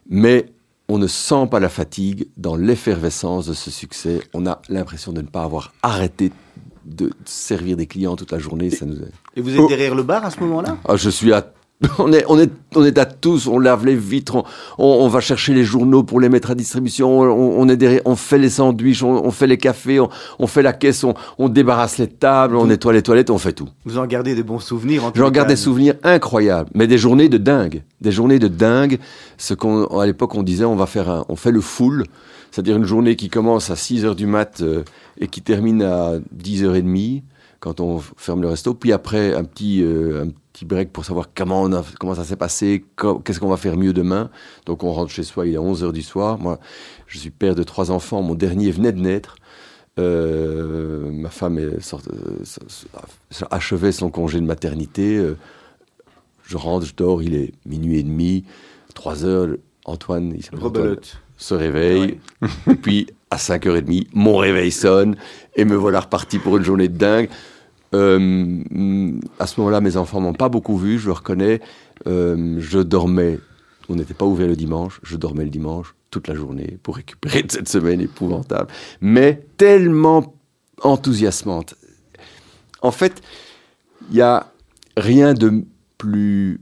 [0.10, 0.48] Mais
[0.90, 4.20] on ne sent pas la fatigue dans l'effervescence de ce succès.
[4.34, 6.32] On a l'impression de ne pas avoir arrêté
[6.86, 8.70] de servir des clients toute la journée.
[8.70, 8.96] Ça nous...
[9.36, 9.68] Et vous êtes Oh.
[9.68, 10.78] derrière le bar à ce moment-là?
[10.88, 11.52] Ah, je suis à
[12.00, 14.44] on est, on, est, on est à tous, on lave les vitres, on,
[14.80, 18.02] on, on va chercher les journaux pour les mettre à distribution, on, on est derrière,
[18.06, 21.06] on fait les sandwichs, on, fait les cafés, on, fait la caisse,
[21.38, 23.70] on, débarrasse les tables, on nettoie les toilettes, on fait tout.
[23.86, 26.98] Vous en gardez des bons souvenirs en tout J'en garde des souvenirs incroyables, mais des
[26.98, 28.98] journées de dingue, des journées de dingue.
[29.38, 32.06] Ce qu'on, à l'époque, on disait, on va faire un, on fait le full,
[32.50, 34.84] c'est-à-dire une journée qui commence à 6 heures du mat euh,
[35.20, 37.22] et qui termine à 10 heures et demie
[37.60, 38.74] quand on ferme le resto.
[38.74, 42.24] Puis après, un petit, euh, un petit break pour savoir comment, on a, comment ça
[42.24, 42.86] s'est passé,
[43.26, 44.30] qu'est-ce qu'on va faire mieux demain.
[44.66, 46.38] Donc on rentre chez soi, il est 11 heures du soir.
[46.40, 46.60] Moi,
[47.08, 49.36] je suis père de trois enfants, mon dernier venait de naître.
[50.00, 55.24] Euh, ma femme est sort- euh, achevait son congé de maternité.
[56.44, 58.46] Je rentre, je dors, il est minuit et demi,
[58.94, 59.50] 3 heures.
[59.86, 61.18] Antoine, il s'appelle Antoine, Rebelote.
[61.38, 62.20] Se réveille.
[62.70, 65.16] et puis, à 5h30, mon réveil sonne.
[65.56, 67.30] Et me voilà reparti pour une journée de dingue.
[67.94, 68.62] Euh,
[69.40, 71.62] à ce moment-là, mes enfants m'ont pas beaucoup vu, je le reconnais.
[72.06, 73.40] Euh, je dormais,
[73.90, 77.44] on n'était pas ouvert le dimanche, je dormais le dimanche toute la journée pour récupérer
[77.44, 78.70] de cette semaine épouvantable.
[79.02, 80.36] Mais tellement
[80.82, 81.76] enthousiasmante.
[82.82, 83.22] En fait,
[84.10, 84.52] il y a
[84.96, 85.66] rien de
[85.98, 86.62] plus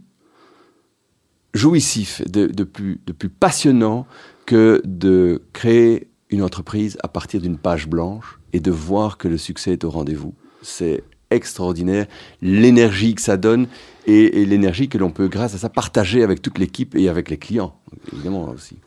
[1.54, 4.06] jouissif, de, de plus, de plus passionnant
[4.46, 9.38] que de créer une entreprise à partir d'une page blanche et de voir que le
[9.38, 10.34] succès est au rendez-vous.
[10.62, 12.06] C'est extraordinaire,
[12.42, 13.68] l'énergie que ça donne
[14.06, 17.30] et, et l'énergie que l'on peut, grâce à ça, partager avec toute l'équipe et avec
[17.30, 17.76] les clients,
[18.14, 18.78] évidemment aussi.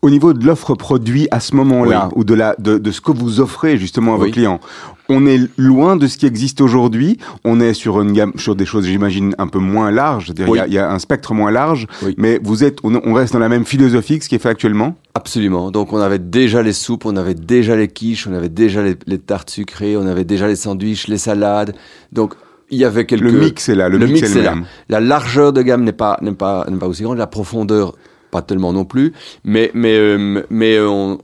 [0.00, 3.10] Au niveau de l'offre produit à ce moment-là, ou de, la, de, de, ce que
[3.10, 4.60] vous offrez justement à vos clients,
[5.08, 7.18] on est loin de ce qui existe aujourd'hui.
[7.44, 10.32] On est sur une gamme, sur des choses, j'imagine, un peu moins larges.
[10.36, 10.58] Il y Oui.
[10.68, 12.14] y, a un spectre moins large, Oui.
[12.18, 14.48] mais vous êtes, on, on reste dans la même philosophie que ce qui est fait
[14.50, 14.96] actuellement?
[15.14, 15.70] Absolument.
[15.70, 18.96] Donc on avait déjà les soupes, on avait déjà les quiches, on avait déjà les,
[19.06, 21.74] les tartes sucrées, on avait déjà les sandwichs, les salades.
[22.12, 22.34] Donc
[22.70, 23.22] il y avait quelques...
[23.22, 24.54] Le mix est là, le, le mix, mix est est là.
[24.90, 27.94] La largeur de gamme n'est pas, n'est pas, n'est pas aussi grande, la profondeur
[28.30, 29.12] pas tellement non plus,
[29.44, 31.18] mais, mais, euh, mais euh, on,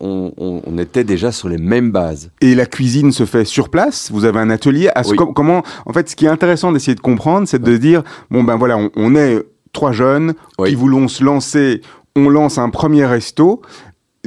[0.66, 2.30] on, était déjà sur les mêmes bases.
[2.40, 4.10] Et la cuisine se fait sur place?
[4.12, 4.88] Vous avez un atelier?
[4.94, 5.16] À ce- Oui.
[5.16, 8.42] com- comment, en fait, ce qui est intéressant d'essayer de comprendre, c'est de dire, bon
[8.44, 10.70] ben voilà, on, on est trois jeunes Oui.
[10.70, 11.80] qui voulons se lancer.
[12.16, 13.60] On lance un premier resto.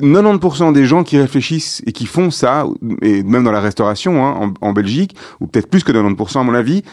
[0.02, 2.66] 90% des gens qui réfléchissent et qui font ça,
[3.02, 6.44] et même dans la restauration hein, en, en Belgique, ou peut-être plus que 90% à
[6.44, 6.84] mon avis,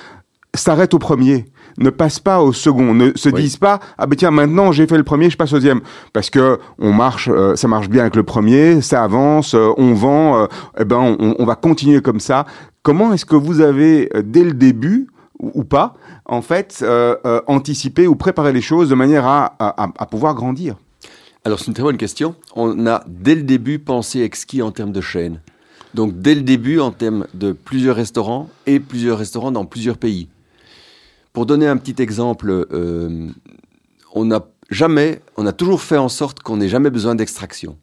[0.55, 1.45] s'arrêtent au premier,
[1.79, 3.43] ne passent pas au second, ne se Oui.
[3.43, 5.81] disent pas ah ben tiens maintenant j'ai fait le premier, je passe au deuxième,
[6.13, 9.93] parce que on marche, euh, ça marche bien avec le premier, ça avance, euh, on
[9.95, 10.47] vend, euh,
[10.79, 12.47] eh ben on, on va continuer comme ça.
[12.83, 15.09] Comment est-ce que vous avez dès le début
[15.41, 15.95] ou, ou pas
[16.27, 16.85] en fait
[17.47, 20.77] anticipé ou préparé les choses de manière à- à pouvoir grandir?
[21.45, 22.35] Alors c'est une très bonne question.
[22.57, 25.41] On a dès le début pensé exquis en termes de chaîne.
[25.93, 30.29] Donc dès le début en termes de plusieurs restaurants et plusieurs restaurants dans plusieurs pays.
[31.35, 33.29] Pour donner un petit exemple, euh,
[34.15, 37.77] on n'a jamais, on a toujours fait en sorte qu'on n'ait jamais besoin d'extraction.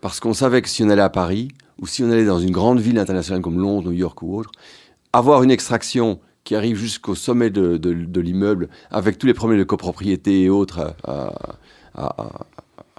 [0.00, 1.48] Parce qu'on savait que si on allait à Paris
[1.80, 4.52] ou si on allait dans une grande ville internationale comme Londres, New York ou autre,
[5.12, 10.42] avoir une extraction qui arrive jusqu'au sommet de, l'immeuble avec tous les problèmes de copropriété
[10.42, 11.32] et autres à-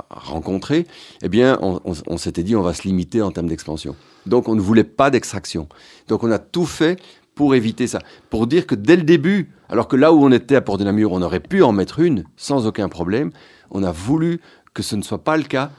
[0.09, 0.85] rencontrer,
[1.21, 3.95] eh bien, on, on- on s'était dit on va se limiter en termes d'expansion.
[4.25, 5.69] Donc, on ne voulait pas d'extraction.
[6.09, 6.99] Donc, on a tout fait
[7.35, 7.99] pour éviter ça.
[8.29, 10.83] Pour dire que dès le début, alors que là où on était à Port de
[10.85, 13.31] Namur, on aurait pu en mettre une sans aucun problème,
[13.71, 14.39] on a voulu
[14.73, 15.69] que ce ne soit pas le cas.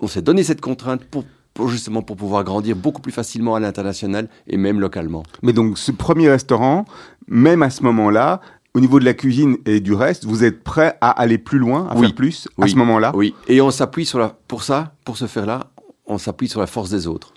[0.00, 1.24] On s'est donné cette contrainte pour,
[1.68, 5.22] justement pour pouvoir grandir beaucoup plus facilement à l'international et même localement.
[5.42, 6.84] Mais donc ce premier restaurant,
[7.26, 8.40] même à ce moment-là,
[8.74, 11.88] au niveau de la cuisine et du reste, vous êtes prêt à aller plus loin,
[11.88, 12.06] à Oui.
[12.06, 13.10] faire plus à ce moment-là?
[13.14, 15.70] Oui, et on s'appuie sur la, pour ça, pour ce faire-là,
[16.06, 17.32] on s'appuie sur la force des autres.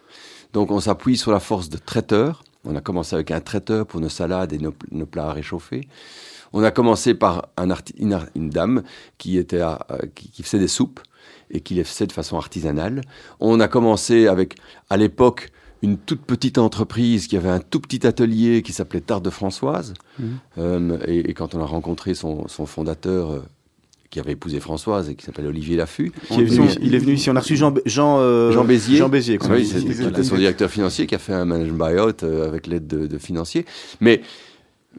[0.53, 2.43] Donc on s'appuie sur la force de traiteurs.
[2.65, 5.87] On a commencé avec un traiteur pour nos salades et nos, nos plats à réchauffer.
[6.53, 8.83] On a commencé par un une, dame
[9.17, 10.99] qui, était à- qui, qui faisait des soupes
[11.49, 13.01] et qui les faisait de façon artisanale.
[13.39, 14.55] On a commencé avec,
[14.89, 19.25] à l'époque, une toute petite entreprise qui avait un tout petit atelier qui s'appelait Tarte
[19.25, 19.93] de Françoise.
[20.57, 23.43] Euh, et, et quand on a rencontré son, son fondateur, euh,
[24.13, 25.75] qui avait épousé Françoise et qui s'appelle Olivier
[26.43, 27.31] est venu, il est venu ici.
[27.31, 28.99] On a reçu Jean, Jean, euh, Jean Bézier.
[28.99, 29.39] Jean Bézier.
[29.39, 30.01] qu'on Oui, dit c'est ici.
[30.03, 33.07] qui était son directeur financier qui a fait un management buyout euh, avec l'aide de,
[33.07, 33.65] de financiers.
[34.01, 34.21] Mais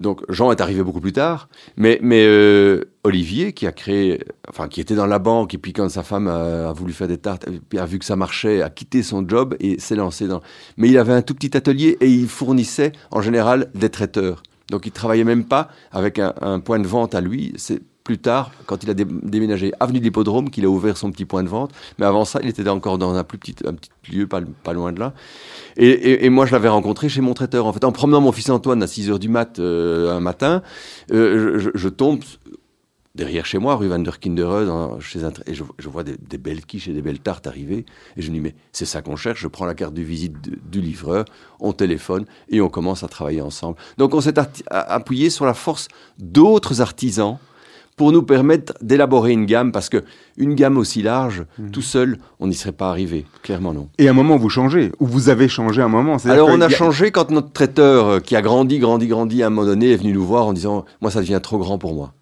[0.01, 4.67] donc Jean est arrivé beaucoup plus tard, mais mais euh, Olivier qui a créé, enfin
[4.67, 7.19] qui était dans la banque et puis quand sa femme a, a voulu faire des
[7.19, 10.41] tartes, puis a vu que ça marchait, a quitté son job et s'est lancé dans.
[10.77, 14.43] Mais il avait un tout petit atelier et il fournissait en général des traiteurs.
[14.73, 17.53] Donc il travaillait même pas avec un, un point de vente à lui.
[17.57, 21.11] C'est plus tard, quand il a dé- déménagé avenue de l'Hippodrome, qu'il a ouvert son
[21.11, 21.73] petit point de vente.
[21.99, 23.57] Mais avant ça, il était encore dans un plus petit,
[24.13, 24.43] lieu, pas,
[24.75, 25.15] loin de là.
[25.79, 27.65] Et, moi, je l'avais rencontré chez mon traiteur.
[27.65, 30.63] En fait, en promenant mon fils Antoine à 6 heures du mat euh, un matin,
[31.13, 32.21] euh, je, tombe
[33.15, 36.89] derrière chez moi, rue Van der Kinderen, dans- chez et je, vois des, belles quiches
[36.89, 37.87] et des belles tartes arriver.
[38.19, 39.41] Et je me dis, mais c'est ça qu'on cherche.
[39.41, 40.37] Je prends la carte de visite
[40.71, 41.25] du livreur,
[41.59, 43.79] on téléphone et on commence à travailler ensemble.
[43.97, 44.35] Donc, on s'est
[44.69, 45.89] appuyé sur la force
[46.19, 47.39] d'autres artisans
[47.97, 50.05] pour nous permettre d'élaborer une gamme, parce que
[50.37, 53.25] une gamme aussi large, tout seul, on n'y serait pas arrivé.
[53.43, 53.89] Clairement, non.
[53.99, 56.19] Et à un moment, vous changez, ou vous avez changé à un moment.
[56.19, 59.47] C'est-à-dire Alors on a changé quand notre traiteur, euh, qui a grandi, grandi, grandi, à
[59.47, 61.95] un moment donné, est venu nous voir en disant Moi, ça devient trop grand pour
[61.95, 62.13] moi.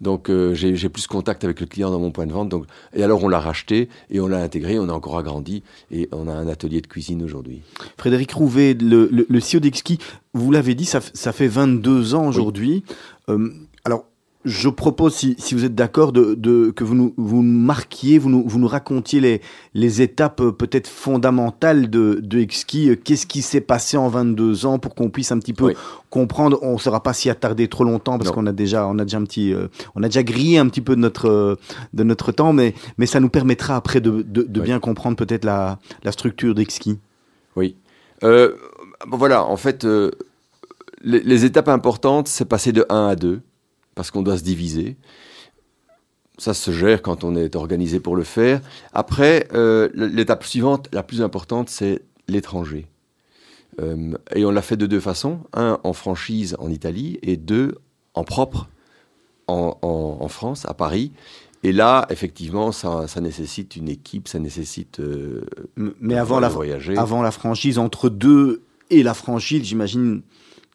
[0.00, 2.48] Donc euh, j'ai plus contact avec le client dans mon point de vente.
[2.48, 6.08] Donc, et alors on l'a racheté et on l'a intégré, on a encore agrandi et
[6.12, 7.60] on a un atelier de cuisine aujourd'hui.
[7.98, 9.98] Frédéric Rouvet, le, le, le CEO d'Exki,
[10.32, 12.82] vous l'avez dit, ça, ça fait 22 ans aujourd'hui.
[13.28, 13.50] Euh,
[14.46, 18.30] je propose, si, si vous êtes d'accord, de, de, que vous nous, vous marquiez, vous
[18.30, 19.42] nous, vous nous racontiez les,
[19.74, 22.38] les étapes euh, peut-être fondamentales de, de.
[22.40, 25.74] Euh, Qu'est-ce qui s'est passé en 22 ans pour qu'on puisse un petit peu Oui.
[26.08, 29.04] comprendre On ne sera pas s'y attarder trop longtemps parce qu'on a déjà, on a
[29.04, 31.56] déjà un petit, euh, on a déjà grillé un petit peu de notre, euh,
[31.92, 34.64] de notre temps, mais, mais ça nous permettra après de, de, de Oui.
[34.66, 36.98] bien comprendre peut-être la, la structure d'Exki.
[37.56, 37.76] Oui.
[38.24, 38.54] Euh,
[39.06, 43.40] voilà, en fait, les, les étapes importantes, c'est passer de 1 à 2,
[44.00, 44.96] parce qu'on doit se diviser.
[46.38, 48.62] Ça se gère quand on est organisé pour le faire.
[48.94, 52.86] Après, euh, l'étape suivante, la plus importante, c'est l'étranger.
[53.78, 55.40] Euh, et on l'a fait de deux façons.
[55.52, 57.74] Un, en franchise en Italie, et deux,
[58.14, 58.70] en propre
[59.48, 61.12] en, en- en France, à Paris.
[61.62, 64.98] Et là, effectivement, ça, ça nécessite une équipe, ça nécessite.
[65.00, 65.44] euh,
[65.76, 66.96] Mais avant la, voyager.
[66.96, 70.22] avant la franchise, entre deux et la franchise, j'imagine,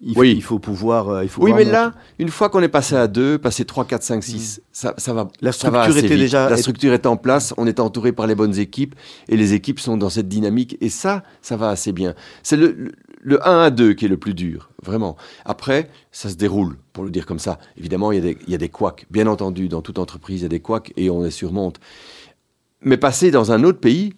[0.01, 0.33] il, faut- Oui.
[0.35, 1.09] il faut pouvoir.
[1.09, 3.85] euh, il faut Oui, mais là, une fois qu'on est passé à deux, passé 3,
[3.85, 5.27] 4, 5, 6, ça, ça va.
[5.41, 6.17] La va structure assez était vite.
[6.19, 8.95] déjà- La structure est en place, on est entouré par les bonnes équipes
[9.29, 12.13] et les équipes sont dans cette dynamique et ça, ça va assez bien.
[12.43, 15.15] C'est le, le, le 1 à 2 qui est le plus dur, vraiment.
[15.45, 17.57] Après, ça se déroule, pour le dire comme ça.
[17.77, 19.05] Évidemment, il y a des, il y a des couacs.
[19.09, 21.79] Bien entendu, dans toute entreprise, il y a des couacs et on les surmonte.
[22.81, 24.13] Mais passer dans un autre pays,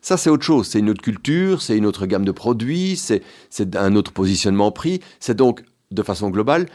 [0.00, 0.68] ça, c'est autre chose.
[0.68, 3.22] C'est une autre culture, c'est une autre gamme de produits, c'est
[3.76, 5.00] un autre positionnement prix.
[5.18, 6.66] C'est donc, de façon globale,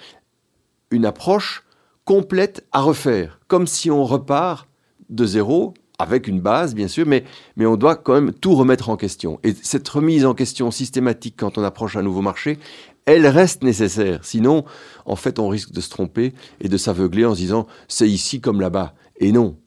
[0.92, 1.64] une approche
[2.04, 3.40] complète à refaire.
[3.48, 4.68] Comme si on repart
[5.10, 7.24] de zéro, avec une base, bien sûr, mais,
[7.56, 9.40] mais on doit quand même tout remettre en question.
[9.44, 12.60] Et cette remise en question systématique quand on approche un nouveau marché,
[13.06, 14.20] elle reste nécessaire.
[14.24, 14.66] Sinon,
[15.06, 18.42] en fait, on risque de se tromper et de s'aveugler en se disant c'est ici
[18.42, 18.94] comme là-bas.
[19.18, 19.58] Et non.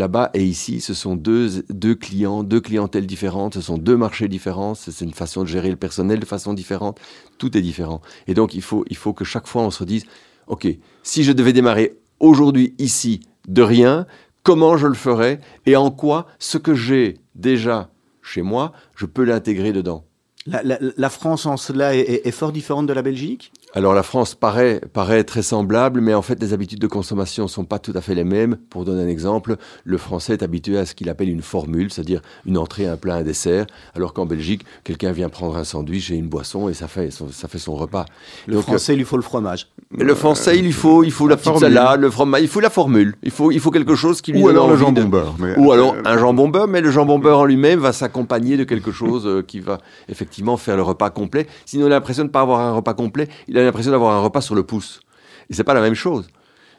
[0.00, 4.28] Là-bas et ici, ce sont deux, deux clients, deux clientèles différentes, ce sont deux marchés
[4.28, 6.98] différents, c'est une façon de gérer le personnel de façon différente,
[7.36, 8.00] tout est différent.
[8.26, 10.06] Et donc, il faut, il faut que chaque fois, on se dise,
[10.46, 10.66] OK,
[11.02, 14.06] si je devais démarrer aujourd'hui, ici, de rien,
[14.42, 17.90] comment je le ferais et en quoi ce que j'ai déjà
[18.22, 20.06] chez moi, je peux l'intégrer dedans?
[20.46, 23.52] La, France en cela est fort différente de la Belgique?
[23.72, 27.48] Alors la France paraît, paraît très semblable, mais en fait les habitudes de consommation ne
[27.48, 28.56] sont pas tout à fait les mêmes.
[28.68, 32.20] Pour donner un exemple, le Français est habitué à ce qu'il appelle une formule, c'est-à-dire
[32.46, 36.16] une entrée, un plat, un dessert, alors qu'en Belgique, quelqu'un vient prendre un sandwich et
[36.16, 38.06] une boisson et ça fait son, ça fait son repas.
[38.48, 39.68] Le Donc, Français, il lui faut le fromage.
[39.96, 41.72] Le français, il lui faut, il faut la, la petite formule.
[41.72, 43.14] salade, le fromage, il faut la formule.
[43.22, 45.36] Il faut, il faut quelque chose qui lui Ou donne alors le jambon de- beurre.
[45.38, 48.56] mais, Ou alors euh, un jambon beurre, mais le jambon beurre en lui-même va s'accompagner
[48.56, 49.78] de quelque chose euh, qui va
[50.08, 51.46] effectivement faire le repas complet.
[51.66, 54.14] Sinon, il a l'impression de ne pas avoir un repas complet, il a l'impression d'avoir
[54.14, 55.00] un repas sur le pouce.
[55.48, 56.28] Et c'est pas la même chose.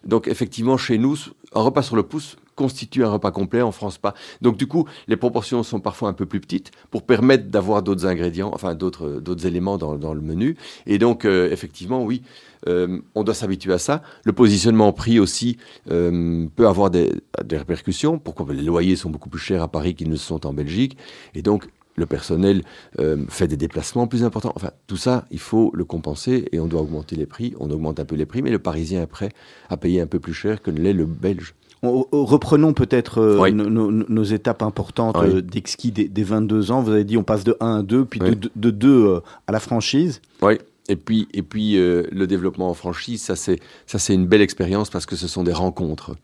[0.06, 1.16] Donc effectivement, chez nous,
[1.54, 4.14] un repas sur le pouce constitue un repas complet, en France pas.
[4.42, 8.06] Donc du coup, les proportions sont parfois un peu plus petites pour permettre d'avoir d'autres
[8.06, 10.58] ingrédients, enfin d'autres d'autres éléments dans, dans le menu.
[10.86, 12.24] Et donc euh, effectivement, oui,
[12.68, 14.02] euh, on doit s'habituer à ça.
[14.24, 15.58] Le positionnement prix aussi
[15.90, 17.12] euh, peut avoir des,
[17.44, 18.20] des répercussions.
[18.20, 20.98] Pourquoi Les loyers sont beaucoup plus chers à Paris qu'ils ne sont en Belgique.
[21.34, 22.64] Et donc, le personnel
[23.00, 24.54] euh, fait des déplacements plus importants.
[24.56, 27.54] Enfin, tout ça, il faut le compenser et on doit augmenter les prix.
[27.60, 29.30] On augmente un peu les prix, mais le Parisien est prêt
[29.70, 31.54] à payer un peu plus cher que ne l'est le Belge.
[31.84, 33.52] On- on- reprenons peut-être euh, Oui.
[33.54, 35.28] nos, nos- nos étapes importantes Oui.
[35.36, 36.82] euh, d'Exki des, des 22 ans.
[36.82, 38.36] Vous avez dit on passe de 1 à 2, puis Oui.
[38.36, 40.22] de, de 2 à la franchise.
[40.42, 40.60] Oui.
[40.90, 44.90] Et puis, et puis le développement en franchise, ça c'est, ça c'est une belle expérience
[44.90, 46.16] parce que ce sont des rencontres.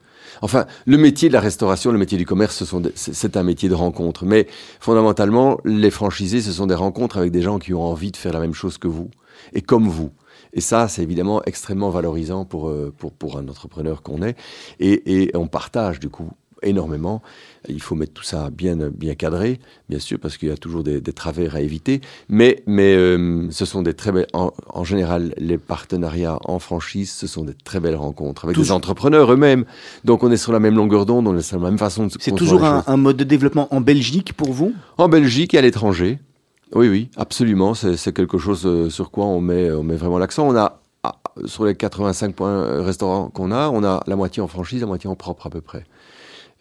[0.41, 2.63] Enfin, le métier de la restauration, le métier du commerce,
[2.95, 4.26] c'est un métier de rencontre.
[4.26, 4.47] Mais
[4.80, 8.34] fondamentalement, les franchisés, ce sont des rencontres avec des gens qui ont envie de faire
[8.34, 9.10] la même chose que vous
[9.54, 10.12] et comme vous.
[10.54, 14.36] Et ça, c'est évidemment extrêmement valorisant pour, euh, pour, pour un entrepreneur qu'on est.
[14.80, 16.32] Et, et on partage du coup
[16.63, 17.21] énormément.
[17.69, 20.83] Il faut mettre tout ça bien, bien cadré, bien sûr, parce qu'il y a toujours
[20.83, 22.01] des, des travers à éviter.
[22.29, 24.27] Mais, mais euh, ce sont des très belles.
[24.33, 28.62] En, en général, les partenariats en franchise, ce sont des très belles rencontres avec des
[28.62, 28.77] Toujours.
[28.77, 29.65] entrepreneurs eux-mêmes.
[30.05, 32.12] Donc on est sur la même longueur d'onde, on est sur la même façon de
[32.12, 34.73] se C'est toujours un, un mode de développement en Belgique pour vous?
[34.97, 36.19] En Belgique et à l'étranger.
[36.73, 37.73] Oui, oui, absolument.
[37.73, 40.47] C'est c'est quelque chose euh, sur quoi on met, on met vraiment l'accent.
[40.47, 44.41] On a, ah, sur les 85 points euh, restaurants qu'on a, on a la moitié
[44.43, 45.85] en franchise, la moitié en propre à peu près.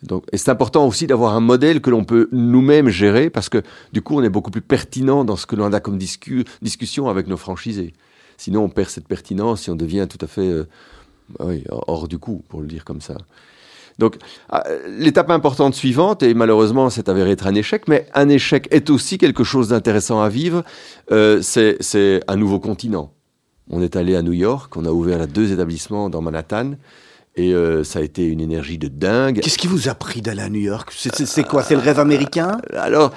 [0.06, 3.62] Donc, et c'est important aussi d'avoir un modèle que l'on peut nous-mêmes gérer parce que
[3.92, 7.08] du coup, on est beaucoup plus pertinent dans ce que l'on a comme discu- discussion
[7.08, 7.92] avec nos franchisés.
[8.36, 10.64] Sinon, on perd cette pertinence si on devient tout à fait euh,
[11.70, 13.16] hors du coup, pour le dire comme ça.
[13.98, 14.16] Donc,
[14.50, 18.90] ah, l'étape importante suivante, et malheureusement, c'est avéré être un échec, mais un échec est
[18.90, 20.64] aussi quelque chose d'intéressant à vivre,
[21.12, 23.10] euh, c'est un nouveau continent.
[23.70, 26.74] On est allé à New York, on a ouvert deux établissements dans Manhattan,
[27.36, 29.40] et euh, ça a été une énergie de dingue.
[29.40, 30.90] Qu'est-ce qui vous a pris d'aller à New York?
[30.96, 31.62] C'est- quoi?
[31.62, 32.58] C'est le rêve américain?
[32.76, 33.12] Alors,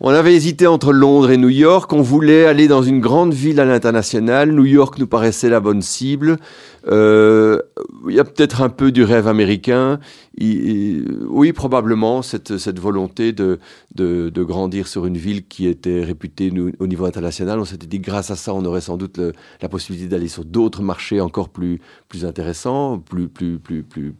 [0.00, 1.92] on avait hésité entre Londres et New York.
[1.92, 4.52] On voulait aller dans une grande ville à l'international.
[4.52, 6.36] New York nous paraissait la bonne cible.
[6.86, 7.60] Euh,
[8.08, 9.98] Il y a peut-être un peu du rêve américain.
[10.40, 13.58] Oui, probablement cette, cette volonté de,
[13.96, 17.58] de, grandir sur une ville qui était réputée au niveau international.
[17.58, 19.20] On s'était dit grâce à ça, on aurait sans doute
[19.60, 24.14] la possibilité d'aller sur d'autres marchés encore plus, plus intéressants, plus, plus, plus, plus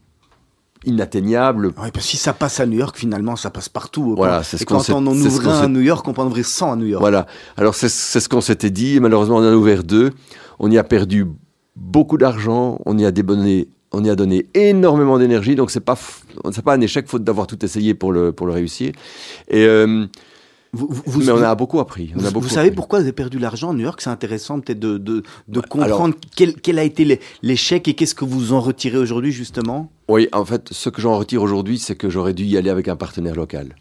[0.84, 4.14] inatteignables, Ouais, parce que si ça passe à New York, finalement, ça passe partout.
[4.16, 6.26] Voilà, c'est ce qu'on quand on en ouvre un à New York, on peut en
[6.26, 7.00] ouvrir 100 à New York.
[7.00, 7.26] Voilà.
[7.56, 8.96] Alors c'est ce qu'on s'était dit.
[8.96, 10.10] et Malheureusement, on en a ouvert deux.
[10.58, 11.26] On y a perdu
[11.76, 12.78] beaucoup d'argent.
[12.86, 13.68] On y a débonné.
[13.92, 15.54] On y a donné énormément d'énergie.
[15.54, 15.96] Donc c'est pas
[16.52, 18.92] c'est pas un échec faute d'avoir tout essayé pour le pour le réussir.
[19.48, 20.04] Et euh,
[20.74, 20.90] Vous,
[21.22, 22.12] Mais on a beaucoup appris.
[22.14, 22.76] On a vous- beaucoup vous savez appris.
[22.76, 24.00] pourquoi vous avez perdu l'argent à New York?
[24.02, 27.94] C'est intéressant peut-être de, de, de Bah, comprendre quel, quel a été l'é- l'échec et
[27.94, 29.90] qu'est-ce que vous en retirez aujourd'hui justement?
[30.08, 32.88] Oui, en fait, ce que j'en retire aujourd'hui, c'est que j'aurais dû y aller avec
[32.88, 33.76] un partenaire local.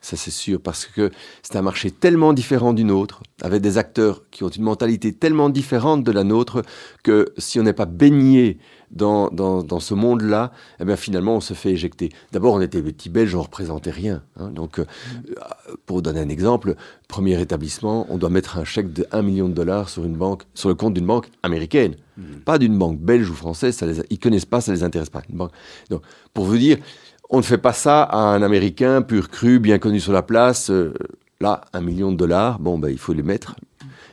[0.00, 1.10] Ça, c'est sûr, parce que
[1.42, 5.48] c'est un marché tellement différent du nôtre, avec des acteurs qui ont une mentalité tellement
[5.48, 6.62] différente de la nôtre,
[7.02, 8.58] que si on n'est pas baigné
[8.90, 12.10] dans, dans, dans ce monde-là, eh bien, finalement, on se fait éjecter.
[12.32, 14.22] D'abord, on était petits Belges, on ne représentait rien.
[14.36, 14.50] hein.
[14.50, 14.84] donc, euh,
[15.86, 16.76] pour vous donner un exemple,
[17.08, 20.42] premier établissement, on doit mettre un chèque de 1 million de dollars sur, une banque,
[20.54, 21.96] sur le compte d'une banque américaine,
[22.44, 23.76] pas d'une banque belge ou française.
[23.76, 25.22] Ça les, ils connaissent pas, ça les intéresse pas.
[25.30, 25.50] Une banque.
[25.90, 26.02] Donc,
[26.32, 26.78] pour vous dire,
[27.30, 30.70] on ne fait pas ça à un Américain pur cru, bien connu sur la place.
[30.70, 30.92] euh,
[31.40, 33.56] là, un million de dollars, bon, ben, il faut les mettre.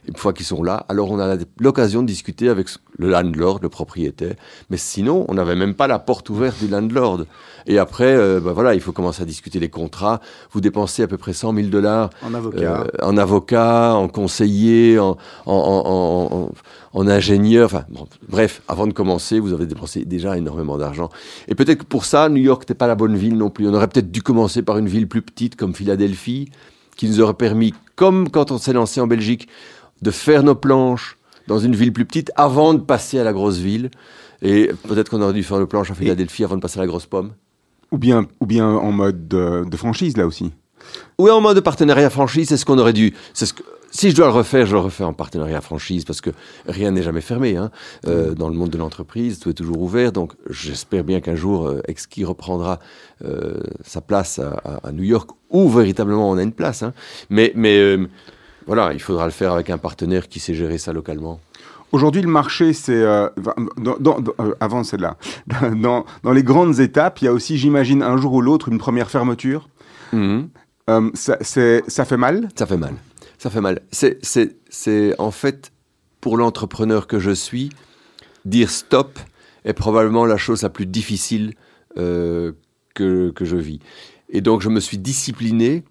[0.07, 3.69] Une fois qu'ils sont là, alors on a l'occasion de discuter avec le landlord, le
[3.69, 4.33] propriétaire.
[4.71, 7.25] Mais sinon, on n'avait même pas la porte ouverte du landlord.
[7.67, 10.19] Et après, euh, ben voilà, il faut commencer à discuter les contrats.
[10.51, 12.81] Vous dépensez à peu près 100 000 dollars En avocat.
[12.81, 15.53] euh, en avocat, en conseiller, en, en,
[16.47, 16.51] en-
[16.93, 17.65] en- ingénieur.
[17.65, 21.09] Enfin, bon, bref, avant de commencer, vous avez dépensé déjà énormément d'argent.
[21.47, 23.67] Et peut-être que pour ça, New York n'était pas la bonne ville non plus.
[23.67, 26.49] On aurait peut-être dû commencer par une ville plus petite comme Philadelphie,
[26.97, 29.47] qui nous aurait permis, comme quand on s'est lancé en Belgique,
[30.01, 31.17] de faire nos planches
[31.47, 33.89] dans une ville plus petite avant de passer à la grosse ville.
[34.41, 36.87] Et peut-être qu'on aurait dû faire nos planches à Philadelphie avant de passer à la
[36.87, 37.31] grosse pomme.
[37.91, 40.51] Ou bien, ou bien en mode de, de franchise, là aussi.
[41.19, 43.13] Oui, en mode partenariat franchise, c'est ce qu'on aurait dû.
[43.33, 46.21] C'est ce que, si je dois le refaire, je le refais en partenariat franchise parce
[46.21, 46.31] que
[46.67, 47.57] rien n'est jamais fermé.
[47.57, 47.69] Hein.
[48.07, 50.11] Euh, dans le monde de l'entreprise, tout est toujours ouvert.
[50.11, 52.79] Donc, j'espère bien qu'un jour, euh, Exki reprendra
[53.23, 56.81] euh, sa place à, New York où véritablement on a une place.
[56.83, 56.93] Hein.
[57.29, 58.07] Mais, mais euh,
[58.65, 61.39] voilà, il faudra le faire avec un partenaire qui sait gérer ça localement.
[61.91, 63.27] Aujourd'hui, le marché, c'est euh,
[63.77, 65.17] dans, dans- dans- euh, avant celle-là,
[65.75, 68.77] dans, dans les grandes étapes, il y a aussi, j'imagine, un jour ou l'autre, une
[68.77, 69.67] première fermeture.
[70.13, 72.47] Euh, ça, c'est- ça fait mal?
[72.55, 72.93] Ça fait mal.
[73.41, 73.81] Ça fait mal.
[73.91, 75.71] C'est, en fait,
[76.19, 77.71] pour l'entrepreneur que je suis,
[78.45, 79.17] dire stop
[79.65, 81.55] est probablement la chose la plus difficile
[81.97, 82.51] euh,
[82.93, 83.79] que, que je vis.
[84.29, 85.83] Et donc, je me suis discipliné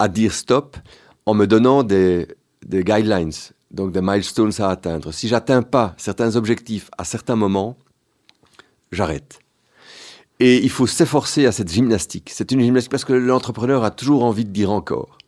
[0.00, 0.76] à dire stop
[1.24, 2.26] en me donnant des,
[2.66, 3.30] des guidelines,
[3.70, 5.12] donc des milestones à atteindre.
[5.12, 7.76] Si j'atteins pas certains objectifs à certains moments,
[8.90, 9.38] j'arrête.
[10.40, 12.28] Et il faut s'efforcer à cette gymnastique.
[12.34, 15.18] C'est une gymnastique parce que l'entrepreneur a toujours envie de dire encore.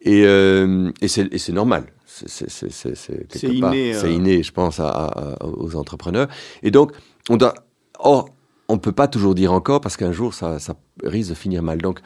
[0.00, 1.92] Et, euh, et c'est normal.
[2.06, 4.00] C'est- c'est- c'est- inné, euh.
[4.00, 6.28] C'est inné, je pense, à- à- à- aux entrepreneurs.
[6.62, 6.92] Et donc,
[7.28, 7.54] on doit.
[7.98, 8.28] Or,
[8.68, 10.74] on ne peut pas toujours dire encore parce qu'un jour, ça, ça
[11.04, 11.78] risque de finir mal.
[11.78, 12.00] Donc,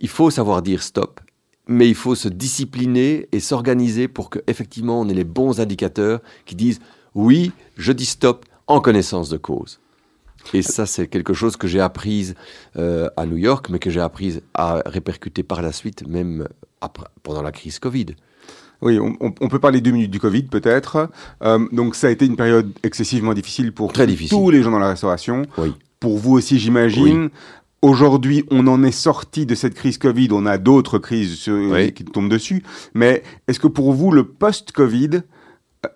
[0.00, 1.20] il faut savoir dire stop,
[1.68, 6.54] mais il faut se discipliner et s'organiser pour qu'effectivement, on ait les bons indicateurs qui
[6.54, 6.80] disent
[7.14, 9.80] oui, je dis stop en connaissance de cause.
[10.54, 12.34] Et ça, c'est quelque chose que j'ai appris
[12.76, 16.46] euh, à New York, mais que j'ai appris à répercuter par la suite, même
[16.80, 18.06] après, pendant la crise Covid.
[18.82, 21.08] Oui, on, peut parler deux minutes du Covid, peut-être.
[21.42, 24.36] Euh, donc, ça a été une période excessivement difficile pour Très difficile.
[24.36, 25.42] tous les gens dans la restauration.
[25.56, 25.72] Oui.
[25.98, 27.30] Pour vous aussi, j'imagine.
[27.80, 30.28] Aujourd'hui, on en est sorti de cette crise Covid.
[30.32, 31.92] On a d'autres crises sur- Oui.
[31.94, 32.62] qui tombent dessus.
[32.92, 35.22] Mais est-ce que pour vous, le post-Covid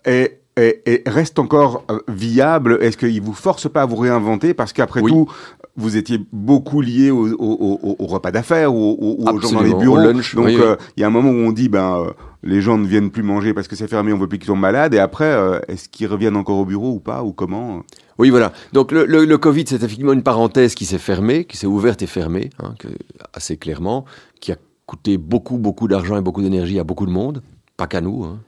[0.06, 2.78] est, est- reste encore euh, viable?
[2.80, 4.54] Est-ce qu'il vous force pas à vous réinventer?
[4.54, 5.10] Parce qu'après Oui.
[5.10, 5.30] tout,
[5.76, 9.52] vous étiez beaucoup lié au, au- au- au repas d'affaires, ou au, au- aux gens
[9.52, 9.96] dans les bureaux.
[9.98, 10.56] lunch, Donc, oui.
[10.60, 12.10] euh, il y a un moment où on dit, ben, euh,
[12.42, 14.60] les gens ne viennent plus manger parce que c'est fermé, on veut plus qu'ils tombent
[14.60, 14.94] malades.
[14.94, 17.82] Et après, euh, est-ce qu'ils reviennent encore au bureau ou pas, ou comment
[18.18, 18.52] Oui, voilà.
[18.72, 22.02] Donc le, le- le Covid, c'est effectivement une parenthèse qui s'est fermée, qui s'est ouverte
[22.02, 22.88] et fermée, hein, que-
[23.32, 24.04] assez clairement,
[24.40, 24.56] qui a
[24.86, 27.42] coûté beaucoup, beaucoup d'argent et beaucoup d'énergie à beaucoup de monde,
[27.76, 28.24] pas qu'à nous.
[28.24, 28.38] hein.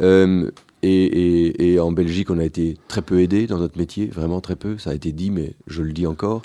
[0.00, 0.50] Euh,
[0.86, 1.04] et,
[1.66, 4.56] et- et en Belgique, on a été très peu aidé dans notre métier, vraiment très
[4.56, 4.78] peu.
[4.78, 6.42] Ça a été dit, mais je le dis encore.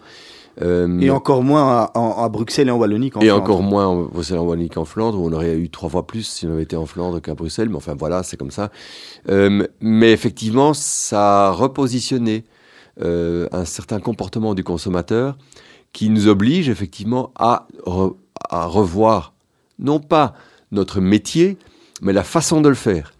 [0.61, 3.41] Euh, Et encore moins à, Bruxelles et en Wallonie qu'en et Flandre.
[3.43, 6.23] encore moins en Bruxelles en Wallonie qu'en Flandre, où on aurait eu trois fois plus
[6.23, 7.69] si on avait été en Flandre qu'à Bruxelles.
[7.69, 8.69] Mais enfin voilà, c'est comme ça.
[9.29, 12.43] Euh, mais effectivement, ça a repositionné
[13.01, 15.37] euh, un certain comportement du consommateur
[15.93, 18.15] qui nous oblige effectivement à, re-
[18.49, 19.33] à revoir
[19.79, 20.33] non pas
[20.73, 21.57] notre métier,
[22.01, 23.13] mais la façon de le faire.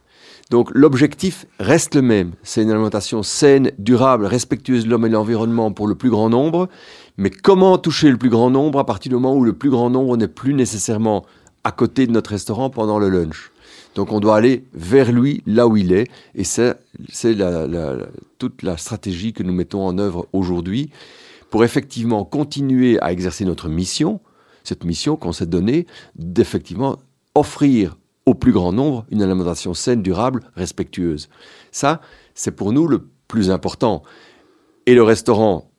[0.49, 2.31] Donc l'objectif reste le même.
[2.41, 6.29] C'est une alimentation saine, durable, respectueuse de l'homme et de l'environnement pour le plus grand
[6.29, 6.69] nombre.
[7.17, 9.89] Mais comment toucher le plus grand nombre à partir du moment où le plus grand
[9.89, 11.25] nombre n'est plus nécessairement
[11.63, 13.51] à côté de notre restaurant pendant le lunch?
[13.93, 16.07] Donc on doit aller vers lui, là où il est.
[16.33, 16.75] Et c'est
[18.39, 20.89] toute la stratégie que nous mettons en œuvre aujourd'hui
[21.51, 24.19] pour effectivement continuer à exercer notre mission,
[24.63, 25.85] cette mission qu'on s'est donnée
[26.15, 26.97] d'effectivement
[27.35, 31.29] offrir au plus grand nombre une alimentation saine, durable, respectueuse.
[31.71, 32.01] Ça,
[32.33, 34.03] c'est pour nous le plus important.
[34.85, 35.69] Et le restaurant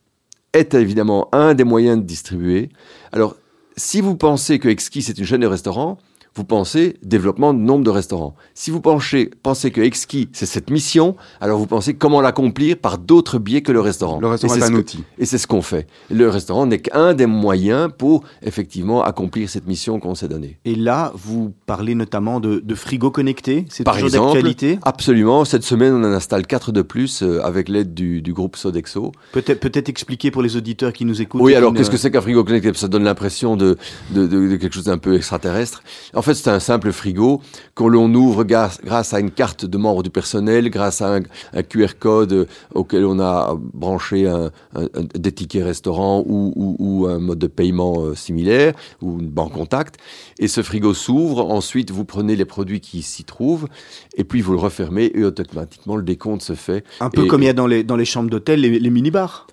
[0.52, 2.70] est évidemment un des moyens de distribuer.
[3.12, 3.36] Alors,
[3.76, 5.98] si vous pensez que Exquis c'est une chaîne de restaurants,
[6.34, 8.34] vous pensez développement de nombre de restaurants.
[8.54, 12.98] Si vous pensez, pensez que Exquis, c'est cette mission, alors vous pensez comment l'accomplir par
[12.98, 14.20] d'autres biais que le restaurant.
[14.20, 15.04] Le restaurant est c'est un que- outil.
[15.18, 15.86] Et c'est ce qu'on fait.
[16.10, 20.58] Le restaurant n'est qu'un des moyens pour effectivement accomplir cette mission qu'on s'est donnée.
[20.64, 23.64] Et là, vous parlez notamment de, de frigo connecté.
[23.68, 24.78] C'est Par toujours d'actualité.
[24.82, 25.44] absolument.
[25.44, 29.12] Cette semaine, on en installe quatre de plus euh, avec l'aide du, du groupe Sodexo.
[29.32, 31.40] Peut-être expliquer pour les auditeurs qui nous écoutent.
[31.42, 32.70] Oui, alors qu'est-ce que c'est qu'un frigo connecté?
[32.74, 33.76] Ça donne l'impression de,
[34.12, 35.82] de, de- de quelque chose d'un peu extraterrestre.
[36.14, 37.40] En fait, c'est un simple frigo
[37.74, 38.78] qu'on l'on ouvre grâce,
[39.14, 41.20] à une carte de membre du personnel, grâce à un,
[41.52, 42.44] un QR code euh,
[42.74, 47.38] auquel on a branché un, un- un- des tickets restaurant ou, ou- ou un mode
[47.38, 49.96] de paiement euh, similaire ou une banque contact.
[50.38, 51.50] Et ce frigo s'ouvre.
[51.50, 53.68] Ensuite, vous prenez les produits qui s'y trouvent
[54.16, 56.84] et puis vous le refermez et automatiquement le décompte se fait.
[57.00, 58.90] Un peu Et- comme il y a dans les, dans les chambres d'hôtel, les, les
[58.90, 59.46] mini-bars.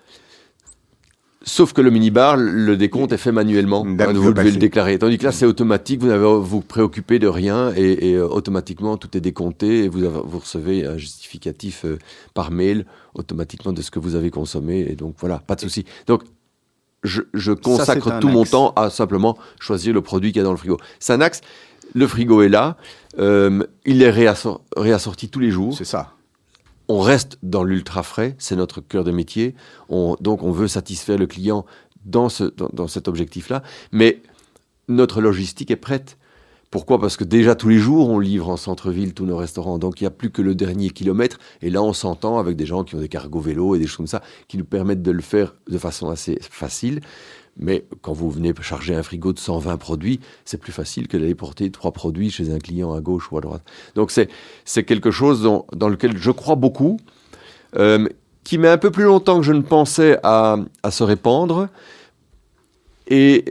[1.48, 3.82] Sauf que le minibar, le décompte est fait manuellement.
[3.86, 4.98] Hein, vous devez le déclarer.
[4.98, 6.00] Tandis que là, c'est automatique.
[6.00, 10.04] Vous n'avez vous préoccuper de rien et, et, euh, automatiquement tout est décompté et vous,
[10.04, 11.98] avez- vous recevez un justificatif euh,
[12.34, 12.84] par mail
[13.14, 14.86] automatiquement de ce que vous avez consommé.
[14.90, 15.86] Et donc voilà, pas de souci.
[16.06, 16.22] Donc
[17.02, 17.22] je,
[17.52, 20.76] consacre tout mon temps à simplement choisir le produit qu'il y a dans le frigo.
[21.00, 21.40] C'est un axe.
[21.94, 22.76] Le frigo est là.
[23.18, 25.74] Euh, il est réassor- réassorti tous les jours.
[25.76, 26.12] C'est ça.
[26.88, 29.54] On reste dans l'ultra frais, c'est notre cœur de métier.
[29.88, 31.66] On, donc on veut satisfaire le client
[32.04, 32.28] dans,
[32.72, 33.62] dans cet objectif-là.
[33.92, 34.22] Mais
[34.88, 36.16] notre logistique est prête.
[36.70, 37.00] Pourquoi?
[37.00, 39.78] Parce que déjà tous les jours, on livre en centre-ville tous nos restaurants.
[39.78, 41.38] Donc il n'y a plus que le dernier kilomètre.
[41.62, 43.96] Et là, on s'entend avec des gens qui ont des cargos vélos et des choses
[43.96, 47.00] comme ça, qui nous permettent de le faire de façon assez facile.
[47.58, 51.34] Mais quand vous venez charger un frigo de 120 produits, c'est plus facile que d'aller
[51.34, 53.62] porter trois produits chez un client à gauche ou à droite.
[53.94, 56.98] Donc c'est quelque chose dans lequel je crois beaucoup,
[57.76, 58.06] euh,
[58.44, 61.68] qui met un peu plus longtemps que je ne pensais à, à se répandre,
[63.08, 63.44] et,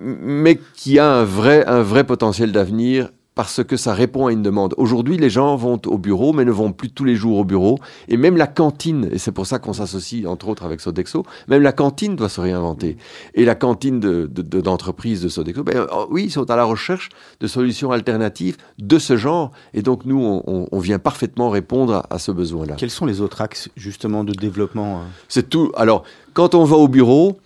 [0.00, 4.42] mais qui a un vrai, un vrai potentiel d'avenir parce que ça répond à une
[4.42, 4.74] demande.
[4.76, 7.78] Aujourd'hui, les gens vont au bureau, mais ne vont plus tous les jours au bureau.
[8.08, 11.62] Et même la cantine, et c'est pour ça qu'on s'associe entre autres avec Sodexo, même
[11.62, 12.98] la cantine doit se réinventer.
[13.34, 16.56] Et la cantine de, de- de- d'entreprise de, Sodexo, ben, oh, oui, ils sont à
[16.56, 17.08] la recherche
[17.40, 19.50] de solutions alternatives de ce genre.
[19.72, 22.74] Et donc nous, on, on- on vient parfaitement répondre à, à ce besoin-là.
[22.76, 25.72] Quels sont les autres axes justement de développement euh C'est tout.
[25.76, 26.02] Alors,
[26.34, 27.38] quand on va au bureau,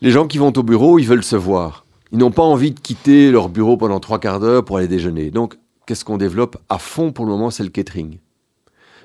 [0.00, 1.84] les gens qui vont au bureau, ils veulent se voir.
[2.12, 5.30] Ils n'ont pas envie de quitter leur bureau pendant trois quarts d'heure pour aller déjeuner.
[5.30, 8.18] Donc, qu'est-ce qu'on développe à fond pour le moment C'est le catering.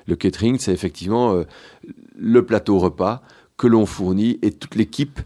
[0.06, 1.44] Le catering, c'est effectivement euh,
[2.16, 3.22] le plateau repas
[3.56, 5.20] que l'on fournit et toute l'équipe.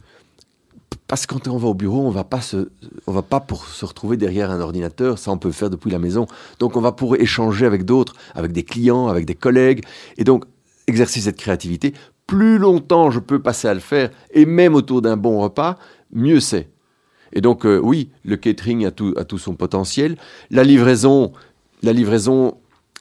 [1.07, 2.69] Parce que quand on va au bureau, on va pas se,
[3.07, 5.19] va pas pour se retrouver derrière un ordinateur.
[5.19, 6.27] Ça, on peut le faire depuis la maison.
[6.59, 9.85] Donc, on va pour échanger avec d'autres, avec des clients, avec des collègues,
[10.19, 10.45] et donc
[10.87, 11.95] exercer cette créativité.
[12.27, 15.79] Plus longtemps je peux passer à le faire, et même autour d'un bon repas,
[16.13, 16.69] mieux c'est.
[17.33, 20.17] Et donc, euh, oui, le catering a tout, a tout son potentiel.
[20.51, 21.33] La livraison,
[21.83, 22.57] la livraison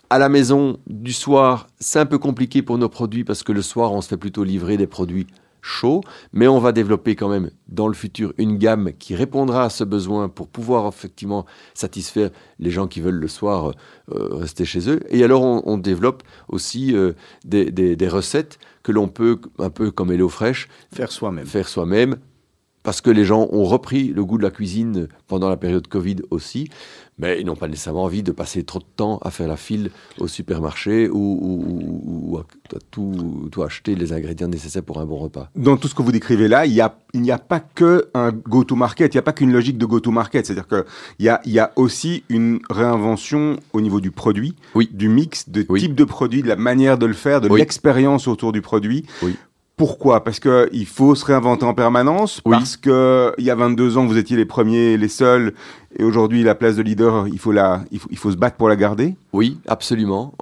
[0.09, 3.61] à la maison du soir, c'est un peu compliqué pour nos produits parce que le
[3.61, 5.27] soir, on se fait plutôt livrer des produits
[5.61, 6.01] chauds.
[6.31, 9.83] Mais on va développer quand même dans le futur une gamme qui répondra à ce
[9.83, 13.73] besoin pour pouvoir effectivement satisfaire les gens qui veulent le soir
[14.13, 15.01] euh, rester chez eux.
[15.09, 17.11] Et alors, on, on développe aussi euh,
[17.43, 21.45] des, des- des recettes que l'on peut, un peu comme HelloFresh, Faire soi-même.
[21.45, 22.15] faire soi-même,
[22.87, 26.15] parce que les gens ont repris le goût de la cuisine pendant la période Covid
[26.31, 26.69] aussi,
[27.19, 29.91] mais ils n'ont pas nécessairement envie de passer trop de temps à faire la file
[30.19, 35.01] au supermarché ou, ou- ou- ou à, à tout, tout acheter les ingrédients nécessaires pour
[35.01, 35.49] un bon repas.
[35.57, 38.07] Dans tout ce que vous décrivez là, il y a- il n'y a, pas que
[38.13, 40.45] un go-to-market, il n'y a pas qu'une logique de go-to-market.
[40.45, 44.89] C'est-à-dire qu'il y a, il y a aussi une réinvention au niveau du produit, Oui.
[44.93, 45.81] du mix, de Oui.
[45.81, 47.59] type de produit, de la manière de le faire, de Oui.
[47.59, 49.05] l'expérience autour du produit.
[49.77, 50.23] Pourquoi?
[50.23, 52.41] Parce que il faut se réinventer en permanence.
[52.45, 52.57] Oui.
[52.57, 55.53] Parce que il y a 22 ans, vous étiez les premiers, les seuls,
[55.99, 58.55] et aujourd'hui, la place de leader, il faut la, il faut, il faut se battre
[58.55, 59.15] pour la garder.
[59.33, 60.33] Oui, absolument.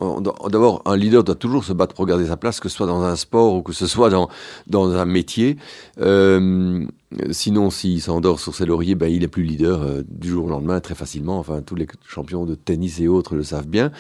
[0.50, 3.02] D'abord, un leader doit toujours se battre pour garder sa place, que ce soit dans
[3.04, 4.30] un sport ou que ce soit dans,
[4.68, 5.56] dans un métier.
[6.02, 6.86] Euh,
[7.32, 10.50] sinon, s'il s'endort sur ses lauriers, ben, il est plus leader euh, du jour au
[10.50, 11.40] lendemain très facilement.
[11.40, 13.92] Enfin, tous les champions de tennis et autres le savent bien.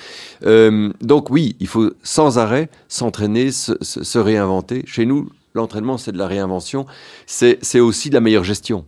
[0.45, 4.83] Euh, donc oui, il faut sans arrêt s'entraîner, se, se- réinventer.
[4.85, 6.85] Chez nous, l'entraînement, c'est de la réinvention.
[7.25, 8.85] C'est aussi de la meilleure gestion.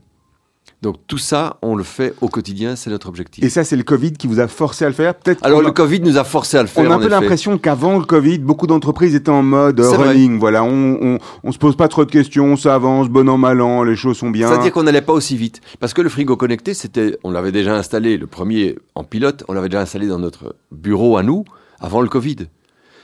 [0.83, 3.43] Donc tout ça, on le fait au quotidien, c'est notre objectif.
[3.43, 5.15] Et ça, c'est le Covid qui vous a forcé à le faire.
[5.15, 5.43] Peut-être.
[5.43, 6.85] Alors qu'on le a- Covid nous a forcé à le faire.
[6.85, 10.09] On a un peu l'impression qu'avant le Covid, beaucoup d'entreprises étaient en mode vrai.
[10.09, 10.37] running.
[10.37, 13.59] Voilà, on, on, on se pose pas trop de questions, ça avance, bon an, mal
[13.61, 14.49] an, les choses sont bien.
[14.49, 15.61] C'est-à-dire qu'on n'allait pas aussi vite.
[15.79, 19.53] Parce que le frigo connecté, c'était, on l'avait déjà installé, le premier en pilote, on
[19.53, 21.43] l'avait déjà installé dans notre bureau à nous,
[21.79, 22.37] avant le Covid.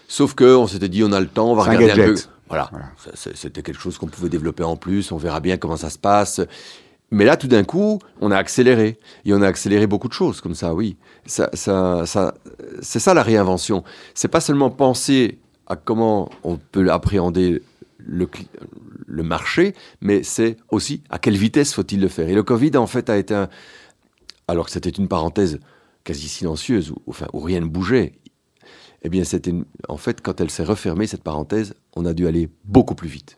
[0.08, 2.16] Sauf que on s'était dit, on a le temps, on va un regarder un, peu.
[2.50, 2.70] Voilà.
[3.16, 6.40] C'était quelque chose qu'on pouvait développer en plus, on verra bien comment ça se passe.
[7.14, 8.98] Mais là, tout d'un coup, on a accéléré.
[9.24, 10.98] Et on a accéléré beaucoup de choses comme ça, oui.
[11.28, 13.84] Ça, c'est ça la réinvention.
[14.16, 15.38] C'est pas seulement penser
[15.68, 17.62] à comment on peut appréhender
[18.00, 18.28] le,
[19.08, 22.28] marché, mais c'est aussi à quelle vitesse faut-il le faire.
[22.28, 23.48] Et le Covid, en fait, a été un...
[24.48, 25.60] Alors que c'était une parenthèse
[26.04, 28.14] quasi silencieuse, où, rien ne bougeait,
[29.04, 29.54] eh bien, c'était
[29.88, 33.38] en fait, quand elle s'est refermée, cette parenthèse, on a dû aller beaucoup plus vite.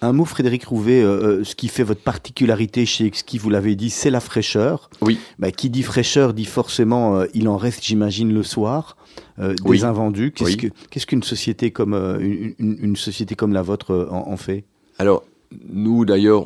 [0.00, 3.74] Un mot, Frédéric Rouvet, euh, euh, ce qui fait votre particularité chez Exki, vous l'avez
[3.74, 4.90] dit, c'est la fraîcheur.
[5.00, 5.18] Oui.
[5.40, 8.96] Bah, qui dit fraîcheur dit forcément, euh, il en reste, j'imagine, le soir,
[9.40, 9.84] euh, des Oui.
[9.84, 10.30] invendus.
[10.32, 11.06] Qu'est-ce Oui.
[11.06, 14.64] qu'une société comme une, une- une société comme la vôtre en, en fait?
[14.98, 15.24] Alors,
[15.72, 16.44] nous d'ailleurs,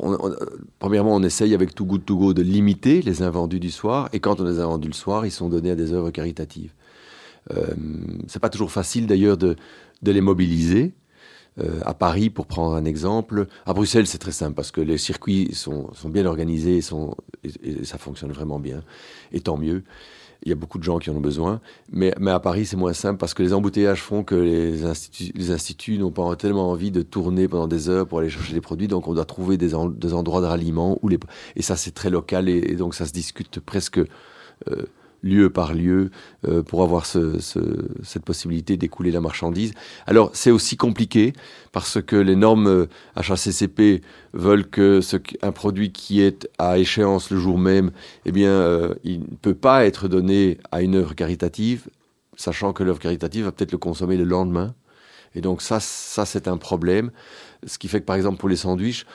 [0.79, 4.19] premièrement, on essaye avec Too Good To Go de limiter les invendus du soir, et
[4.19, 6.71] quand on les a vendus le soir, ils sont donnés à des œuvres caritatives.
[7.55, 7.67] Euh,
[8.27, 9.57] c'est pas toujours facile d'ailleurs de,
[10.01, 10.93] de les mobiliser.
[11.59, 14.97] Euh, à Paris, pour prendre un exemple, à Bruxelles, c'est très simple parce que les
[14.97, 16.79] circuits sont, bien organisés
[17.43, 18.83] et, ça fonctionne vraiment bien,
[19.31, 19.83] et tant mieux.
[20.45, 21.61] Il y a beaucoup de gens qui en ont besoin.
[21.89, 26.11] Mais, à Paris, c'est moins simple parce que les embouteillages font que les instituts, n'ont
[26.11, 28.89] pas tellement envie de tourner pendant des heures pour aller chercher des produits.
[28.89, 30.99] Donc, on doit trouver des, en- des endroits de ralliement.
[31.01, 31.17] Où les,
[31.55, 32.49] et ça, c'est très local.
[32.49, 34.85] Et, et donc, ça se discute presque euh,
[35.23, 36.11] lieu par lieu
[36.47, 37.59] euh, pour avoir ce- ce-
[38.03, 39.73] cette possibilité d'écouler la marchandise.
[40.05, 41.33] Alors, c'est aussi compliqué
[41.71, 44.01] parce que les normes euh, HACCP
[44.33, 44.99] veulent que
[45.41, 47.91] un produit qui est à échéance le jour même,
[48.25, 51.87] eh bien, euh, il ne peut pas être donné à une œuvre caritative,
[52.35, 54.75] sachant que l'œuvre caritative va peut-être le consommer le lendemain.
[55.35, 57.11] Et donc ça, ça c'est un problème.
[57.65, 59.05] Ce qui fait que, par exemple, pour les sandwichs,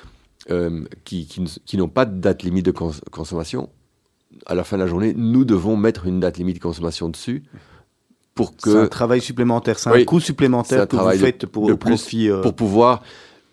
[0.50, 1.28] euh, qui,
[1.74, 3.68] n'ont pas de date limite de cons- consommation,
[4.46, 7.42] à la fin de la journée, nous devons mettre une date limite de consommation dessus
[8.34, 11.76] pour C'est un que travail supplémentaire, c'est un coût supplémentaire un que vous faites pour
[11.78, 12.28] profit.
[12.30, 13.02] euh, pour pouvoir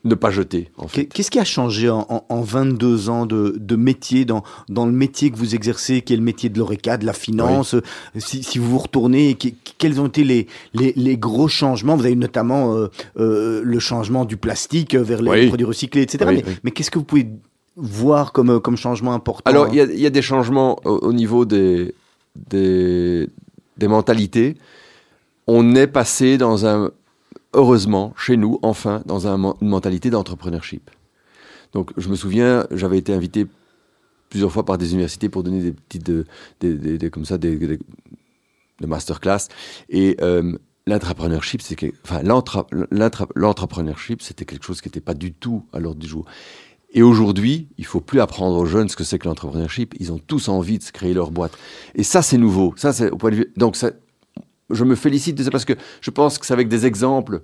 [0.03, 0.69] ne pas jeter.
[0.77, 1.05] En Qu'est- fait.
[1.07, 4.91] Qu'est-ce qui a changé en, en- en 22 ans de, de métier, dans, dans le
[4.91, 7.81] métier que vous exercez, qui est le métier de l'ORECA, de la finance euh,
[8.19, 9.35] si, si vous vous retournez,
[9.79, 11.95] quels ont été les, les, les gros changements?
[11.95, 15.47] Vous avez notamment euh, euh, le changement du plastique vers les Oui.
[15.47, 16.25] produits recyclés, etc.
[16.27, 16.53] Oui, mais oui.
[16.63, 17.27] mais qu'est-ce que vous pouvez
[17.75, 20.79] voir comme, euh, comme changement important Alors, hein il y, a- y a des changements
[20.85, 21.93] au, au niveau des,
[22.35, 23.29] des,
[23.77, 24.55] des mentalités.
[25.47, 26.91] On est passé dans un,
[27.53, 30.89] heureusement, chez nous, enfin, dans un, une mentalité d'entrepreneurship.
[31.73, 33.45] Donc, je me souviens, j'avais été invité
[34.29, 36.25] plusieurs fois par des universités pour donner des petites, euh,
[36.61, 37.79] des, des- comme ça, des, des,
[38.85, 39.47] masterclass.
[39.89, 40.53] Et euh,
[40.87, 45.65] l'entrepreneurship, c'est que, enfin, l'entra- l'entra- l'entrepreneurship, c'était quelque chose qui n'était pas du tout
[45.73, 46.25] à l'ordre du jour.
[46.95, 49.93] Et aujourd'hui, il faut plus apprendre aux jeunes ce que c'est que l'entrepreneurship.
[49.99, 51.51] Ils ont tous envie de se créer leur boîte.
[51.93, 52.73] Et ça, c'est nouveau.
[52.77, 53.53] Ça, c'est au point de vue.
[53.57, 53.91] Donc, ça,
[54.69, 57.41] je me félicite de ça parce que je pense que c'est avec des exemples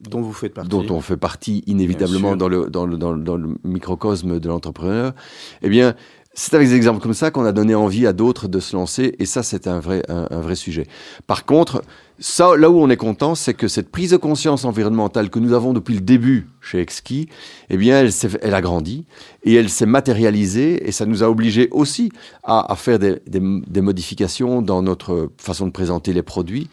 [0.00, 0.70] dont vous faites partie.
[0.70, 4.48] dont on fait partie inévitablement dans le, dans, le, dans, le, dans le microcosme de
[4.48, 5.12] l'entrepreneur,
[5.60, 5.94] eh bien,
[6.42, 9.14] c'est avec des exemples comme ça qu'on a donné envie à d'autres de se lancer,
[9.18, 10.86] et ça, c'est un vrai, un, vrai sujet.
[11.26, 11.82] Par contre,
[12.18, 15.52] ça, là où on est content, c'est que cette prise de conscience environnementale que nous
[15.52, 17.28] avons depuis le début chez Exki,
[17.68, 18.10] eh bien, elle,
[18.40, 19.04] elle a grandi
[19.44, 22.10] et elle s'est matérialisée, et ça nous a obligés aussi
[22.42, 26.70] à, à faire des, des, des modifications dans notre façon de présenter les produits.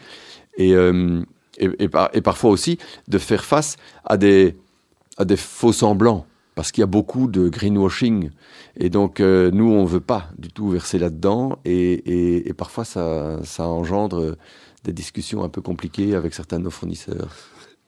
[0.56, 1.20] Et, euh,
[1.58, 4.56] et, et par- et parfois aussi de faire face à des,
[5.18, 6.24] à des faux semblants,
[6.58, 8.30] parce qu'il y a beaucoup de greenwashing.
[8.76, 12.52] Et donc, euh, nous, on ne veut pas du tout verser là-dedans, et, et- et
[12.52, 14.34] parfois, ça, ça engendre
[14.82, 17.28] des discussions un peu compliquées avec certains de nos fournisseurs.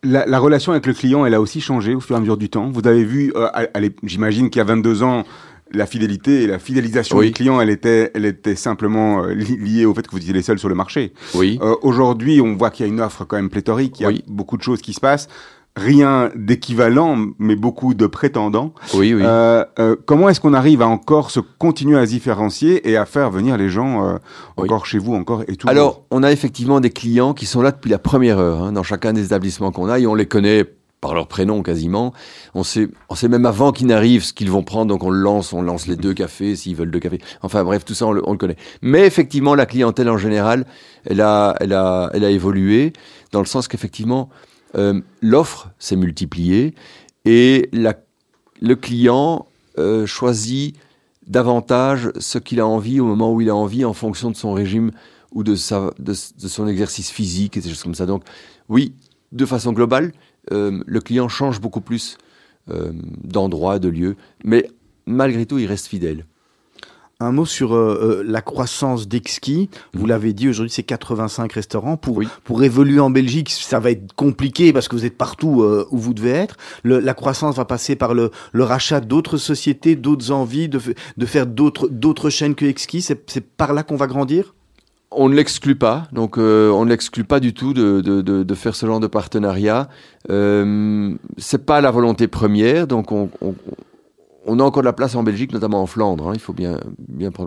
[0.04, 2.36] La, la relation avec le client, elle a aussi changé au fur et à mesure
[2.36, 2.70] du temps.
[2.70, 3.48] Vous avez vu, euh,
[4.04, 5.24] j'imagine qu'il y a 22 ans,
[5.72, 7.26] la fidélité et la fidélisation Oui.
[7.26, 10.32] du client, elle était, elle était simplement euh, li- liée au fait que vous étiez
[10.32, 11.12] les seuls sur le marché.
[11.34, 11.58] Oui.
[11.60, 14.10] Euh, Aujourd'hui, on voit qu'il y a une offre quand même pléthorique, il y a
[14.10, 14.22] Oui.
[14.28, 15.26] beaucoup de choses qui se passent.
[15.76, 18.74] Rien d'équivalent, mais beaucoup de prétendants.
[18.94, 19.22] Oui, oui.
[19.24, 23.06] Euh, euh, comment est-ce qu'on arrive à encore se continuer à se différencier et à
[23.06, 24.14] faire venir les gens euh,
[24.58, 24.64] Oui.
[24.64, 27.70] encore chez vous, encore et tout Alors, on a effectivement des clients qui sont là
[27.70, 30.64] depuis la première heure, hein, dans chacun des établissements qu'on a, et on les connaît
[31.00, 32.12] par leur prénom quasiment.
[32.54, 35.20] On sait, on sait même avant qu'ils n'arrivent ce qu'ils vont prendre, donc on le
[35.20, 37.20] lance, on lance les deux cafés s'ils veulent deux cafés.
[37.42, 38.56] Enfin bref, tout ça on le, on le connaît.
[38.82, 40.66] Mais effectivement, la clientèle en général,
[41.06, 42.92] elle a, elle a, elle a évolué
[43.32, 44.28] dans le sens qu'effectivement,
[44.76, 46.74] euh, l'offre s'est multipliée
[47.24, 49.46] et le client
[49.78, 50.76] euh, choisit
[51.26, 54.52] davantage ce qu'il a envie au moment où il a envie en fonction de son
[54.52, 54.90] régime
[55.32, 58.06] ou de, son exercice physique et des choses comme ça.
[58.06, 58.24] Donc
[58.68, 58.94] oui,
[59.32, 60.12] de façon globale,
[60.52, 62.18] euh, le client change beaucoup plus
[63.24, 64.70] d'endroits, de lieux, mais
[65.04, 66.24] malgré tout, il reste fidèle.
[67.22, 69.68] Un mot sur euh, euh, la croissance d'Exki.
[69.92, 71.96] Vous l'avez dit, aujourd'hui c'est 85 restaurants.
[71.98, 72.28] Pour, Oui.
[72.44, 75.98] pour évoluer en Belgique, ça va être compliqué parce que vous êtes partout euh, où
[75.98, 76.56] vous devez être.
[76.82, 80.80] Le- la croissance va passer par le, le rachat d'autres sociétés, d'autres envies, de,
[81.16, 83.02] de faire d'autres chaînes que Exki.
[83.02, 84.54] C'est c'est par là qu'on va grandir?
[85.12, 88.44] On ne l'exclut pas, donc euh, on ne l'exclut pas du tout de, de, de,
[88.44, 89.88] de faire ce genre de partenariat.
[90.30, 93.54] Euh, c'est pas la volonté première, donc on, on,
[94.50, 96.28] on a encore de la place en Belgique, notamment en Flandre.
[96.28, 96.32] hein.
[96.34, 96.78] Il faut bien,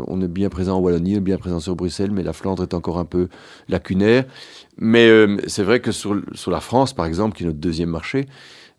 [0.08, 2.98] on est bien présent en Wallonie, bien présent sur Bruxelles, mais la Flandre est encore
[3.00, 3.28] un peu
[3.68, 4.26] lacunaire.
[4.78, 7.90] Mais euh, c'est vrai que sur, sur la France, par exemple, qui est notre deuxième
[7.90, 8.28] marché,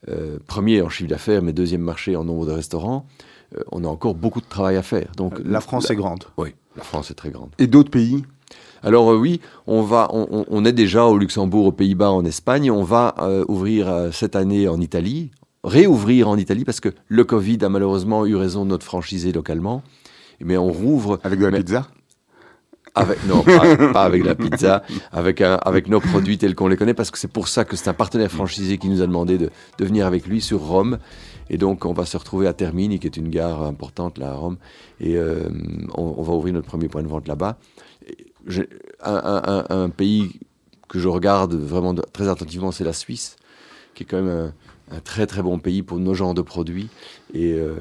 [0.09, 3.07] euh, premier en chiffre d'affaires, mais deuxième marché en nombre de restaurants,
[3.57, 5.11] euh, on a encore beaucoup de travail à faire.
[5.17, 6.25] Donc La France est grande.
[6.37, 7.51] Oui, la France est très grande.
[7.59, 8.23] Et d'autres pays?
[8.83, 12.25] Alors euh, oui, on va, on, on- on est déjà au Luxembourg, aux Pays-Bas, en
[12.25, 12.71] Espagne.
[12.71, 15.31] On va euh, ouvrir euh, cette année en Italie,
[15.65, 19.83] réouvrir en Italie parce que le Covid a malheureusement eu raison de notre franchisé localement.
[20.41, 21.89] Mais on rouvre Avec de la Mais- pizza?
[22.97, 26.77] Avec non pas, pas avec la pizza, avec un, avec nos produits tels qu'on les
[26.77, 29.37] connaît parce que c'est pour ça que c'est un partenaire franchisé qui nous a demandé
[29.37, 30.99] de, de venir avec lui sur Rome.
[31.51, 34.35] Et donc on va se retrouver à Termini, qui est une gare importante là à
[34.35, 34.59] Rome,
[35.01, 35.49] et euh,
[35.97, 37.59] on, on va ouvrir notre premier point de vente là-bas.
[39.03, 40.39] Un, un- un- un pays
[40.89, 43.35] que je regarde vraiment de- très attentivement, c'est la Suisse,
[43.95, 44.53] qui est quand même un,
[44.91, 46.89] un très très bon pays pour nos genres de produits.
[47.33, 47.77] Et euh,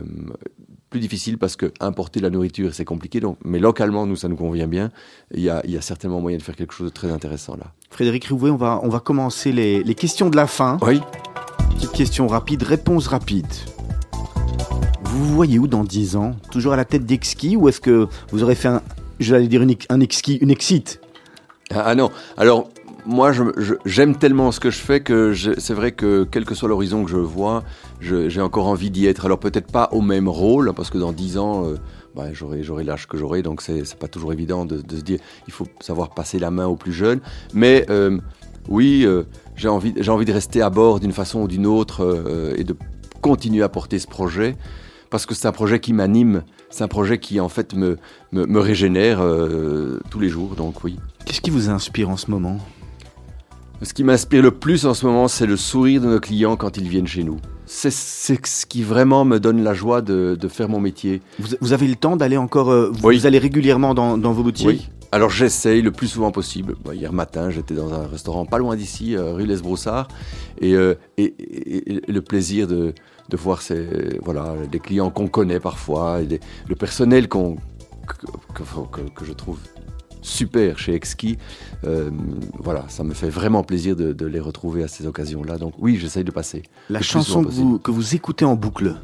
[0.89, 4.28] plus difficile parce que importer de la nourriture c'est compliqué, donc, mais localement nous ça
[4.28, 4.91] nous convient bien.
[5.34, 7.56] Il y a, il y a certainement moyen de faire quelque chose de très intéressant
[7.56, 7.74] là.
[7.89, 10.78] Frédéric Rouvet, on va, on va commencer les, les questions de la fin.
[10.82, 11.01] Oui.
[11.76, 13.47] Petite question rapide, réponse rapide.
[15.04, 16.36] Vous vous voyez où dans 10 ans?
[16.51, 18.82] Toujours à la tête d'Exki ou est-ce que vous aurez fait un,
[19.20, 20.99] j'allais dire une, un Exki, une Exit?
[21.72, 22.70] Ah, ah non, alors
[23.06, 23.32] moi
[23.86, 27.12] j'aime tellement ce que je fais que c'est vrai que quel que soit l'horizon que
[27.12, 27.64] je vois,
[27.99, 29.26] j'ai encore envie d'y être.
[29.26, 31.76] Alors peut-être pas au même rôle, parce que dans 10 ans, euh,
[32.16, 35.68] bah, j'aurai l'âge que j'aurai, donc c'est pas toujours évident de, se dire il faut
[35.80, 37.20] savoir passer la main aux plus jeunes.
[37.54, 38.18] Mais euh,
[38.68, 39.24] oui, euh,
[39.56, 42.76] j'ai envie, envie de rester à bord d'une façon ou d'une autre et de
[43.22, 44.56] continuer à porter ce projet.
[45.10, 46.41] Parce que c'est un projet qui m'anime,
[46.72, 47.97] c'est un projet qui en fait me,
[48.60, 49.22] régénère
[50.10, 50.97] tous les jours, donc oui.
[51.26, 52.58] Qu'est-ce qui vous inspire en ce moment?
[53.84, 56.77] Ce qui m'inspire le plus en ce moment, c'est le sourire de nos clients quand
[56.77, 57.38] ils viennent chez nous.
[57.65, 61.21] C'est ce qui vraiment me donne la joie de, de faire mon métier.
[61.39, 63.17] vous, vous avez le temps d'aller encore, euh, vous, Oui.
[63.17, 64.67] vous allez régulièrement dans, dans vos boutiques?
[64.67, 64.89] Oui.
[65.11, 66.75] Alors j'essaye le plus souvent possible.
[66.93, 70.07] Hier matin, j'étais dans un restaurant pas loin d'ici, euh, rue Les Broussards,
[70.59, 72.93] et, euh, et, et- et le plaisir de,
[73.29, 73.86] de voir ces,
[74.23, 77.57] voilà, des clients qu'on connaît parfois, et des- le personnel qu'on,
[78.07, 78.13] que,
[78.55, 78.63] que-
[79.01, 79.59] que- que je trouve
[80.24, 81.38] super chez Exki.
[81.86, 82.09] euh,
[82.57, 85.57] voilà, ça me fait vraiment plaisir de, de les retrouver à ces occasions-là.
[85.57, 86.63] Donc oui, j'essaye de passer.
[86.89, 88.95] La chanson que vous, que vous écoutez en boucle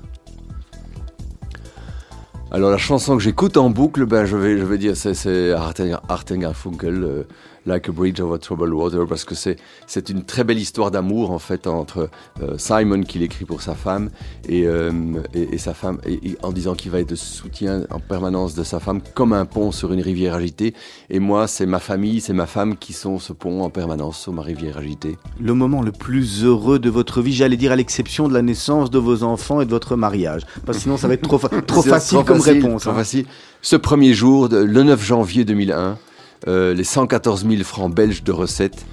[2.52, 6.40] Alors la chanson que j'écoute en boucle, ben, je, vais, je vais dire c'est, Harten
[6.40, 7.24] Garfunkel, euh,
[7.66, 9.58] Like a Bridge Over Troubled Water, parce que c'est,
[9.88, 12.10] c'est une très belle histoire d'amour en fait entre
[12.42, 14.10] euh, Simon qui l'écrit pour sa femme
[14.48, 14.92] et, euh,
[15.34, 18.56] et, et sa femme, et, et en disant qu'il va être de soutien en permanence
[18.56, 20.74] de sa femme comme un pont sur une rivière agitée.
[21.10, 24.34] Et moi, c'est ma famille, c'est ma femme qui sont ce pont en permanence sur
[24.34, 25.18] ma rivière agitée.
[25.40, 28.90] Le moment le plus heureux de votre vie, j'allais dire à l'exception de la naissance
[28.90, 30.44] de vos enfants et de votre mariage.
[30.66, 32.82] Parce que sinon ça va être trop, fa- trop facile trop comme facile, réponse.
[32.84, 32.96] trop hein.
[32.96, 33.26] facile.
[33.62, 35.98] Ce premier jour, le 9 janvier 2001,
[36.48, 38.86] euh, les 114 000 francs belges de recettes,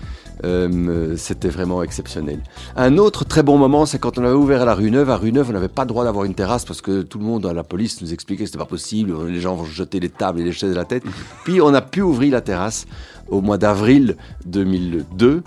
[0.44, 2.40] euh, c'était vraiment exceptionnel.
[2.76, 5.08] Un autre très bon moment, c'est quand on avait ouvert à la rue Neuve.
[5.08, 7.24] À rue Neuve, on n'avait pas le droit d'avoir une terrasse parce que tout le
[7.24, 9.14] monde, à la police, nous expliquait que c'était pas possible.
[9.28, 11.04] Les gens vont jeter les tables et les chaises à la tête.
[11.44, 12.86] Puis on a pu ouvrir la terrasse
[13.28, 15.42] au mois d'avril 2002.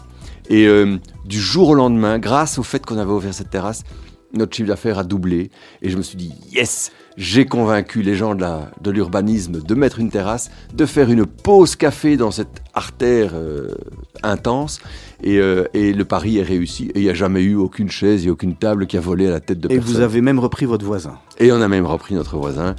[0.50, 3.84] Et euh, du jour au lendemain, grâce au fait qu'on avait ouvert cette terrasse,
[4.34, 5.52] notre chiffre d'affaires a doublé.
[5.84, 10.10] Et je me suis dit, yes, j'ai convaincu les gens de l'urbanisme de mettre une
[10.10, 13.76] terrasse, de faire une pause café dans cette artère euh,
[14.24, 14.80] intense.
[15.22, 16.86] Et, euh, et le pari est réussi.
[16.96, 19.32] Et il n'y a jamais eu aucune chaise et aucune table qui a volé à
[19.32, 19.94] la tête de Et personne.
[19.96, 21.20] vous avez même repris votre voisin.
[21.40, 22.76] Et on a même repris notre voisin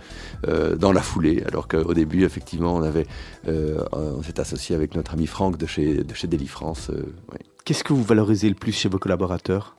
[0.49, 3.07] euh, dans la foulée, alors qu'au début, effectivement, on avait,
[3.47, 6.89] on s'est associé avec notre ami Franck de chez, de chez Deli France.
[6.91, 7.41] euh, ouais.
[7.67, 9.77] Qu'est-ce que vous valorisez le plus chez vos collaborateurs?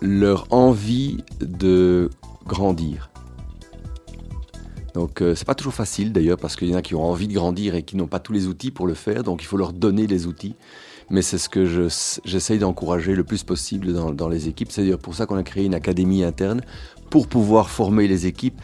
[0.00, 2.10] Leur envie de
[2.46, 3.10] grandir.
[4.94, 7.28] Donc euh, c'est pas toujours facile d'ailleurs parce qu'il y en a qui ont envie
[7.28, 9.56] de grandir et qui n'ont pas tous les outils pour le faire, donc il faut
[9.56, 10.56] leur donner les outils.
[11.10, 14.70] Mais c'est ce que je- j'essaye d'encourager le plus possible dans, les équipes.
[14.70, 16.60] C'est d'ailleurs pour ça qu'on a créé une académie interne
[17.10, 18.60] pour pouvoir former les équipes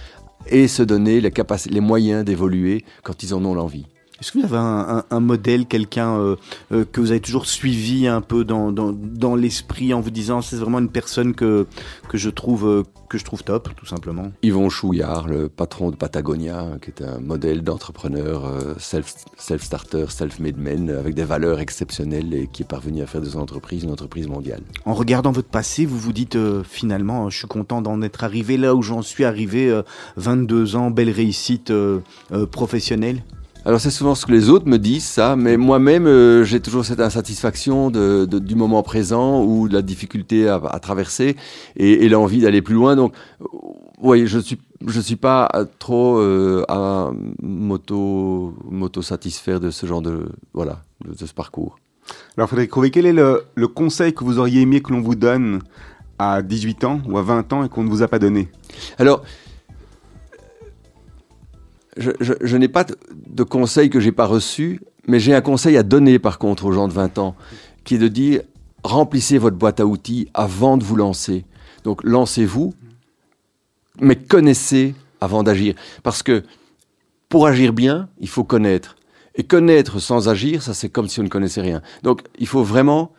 [0.49, 1.33] et se donner les,
[1.71, 3.87] les moyens d'évoluer quand ils en ont l'envie.
[4.21, 6.37] Est-ce que vous avez un, un- un modèle, quelqu'un euh,
[6.73, 10.41] euh, que vous avez toujours suivi un peu dans, dans, dans l'esprit en vous disant
[10.41, 11.67] c'est vraiment une personne que,
[12.09, 14.33] que, je trouve, euh, que je trouve top, tout simplement?
[14.43, 20.07] Yvon Chouillard, le patron de Patagonia, hein, qui est un modèle d'entrepreneur euh, self- self-starter,
[20.09, 23.83] self-made man, avec des valeurs exceptionnelles et qui est parvenu à faire de son entreprise
[23.85, 24.63] une entreprise mondiale.
[24.87, 28.75] En regardant votre passé, vous vous dites finalement, je suis content d'en être arrivé là
[28.75, 29.83] où j'en suis arrivé, euh,
[30.17, 31.71] 22 ans, belle réussite
[32.51, 33.23] professionnelle?
[33.67, 36.85] Alors c'est souvent ce que les autres me disent, ça, mais moi-même euh, j'ai toujours
[36.85, 41.35] cette insatisfaction de, de- du moment présent ou de la difficulté à, à traverser
[41.77, 42.95] et, et l'envie d'aller plus loin.
[42.95, 43.13] Donc,
[43.43, 43.47] euh,
[44.01, 45.51] oui, je suis je suis pas
[45.81, 47.11] trop euh, à
[47.43, 51.77] m'auto m'auto satisfaire de ce genre de voilà de, de ce parcours.
[52.37, 55.17] Alors Frédéric Rouvet, quel est le, le conseil que vous auriez aimé que l'on vous
[55.17, 55.59] donne
[56.21, 58.49] à 18 ans ou à 20 ans et qu'on ne vous a pas donné?
[58.97, 59.23] Alors,
[61.97, 65.83] je, n'ai pas de, de conseil que j'ai pas reçu, mais j'ai un conseil à
[65.83, 67.37] donner par contre aux gens de 20 ans,
[67.85, 68.43] qui est de dire
[68.83, 71.45] remplissez votre boîte à outils avant de vous lancer.
[71.85, 72.75] Donc lancez-vous,
[74.01, 76.45] mais connaissez avant d'agir, parce que
[77.29, 78.97] pour agir bien, il faut connaître.
[79.35, 81.83] Et connaître sans agir, ça c'est comme si on ne connaissait rien.
[82.03, 83.13] Donc il faut vraiment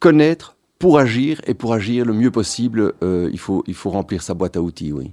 [0.00, 4.22] connaître pour agir, et pour agir le mieux possible, euh, il, faut, il faut remplir
[4.22, 5.12] sa boîte à outils, oui.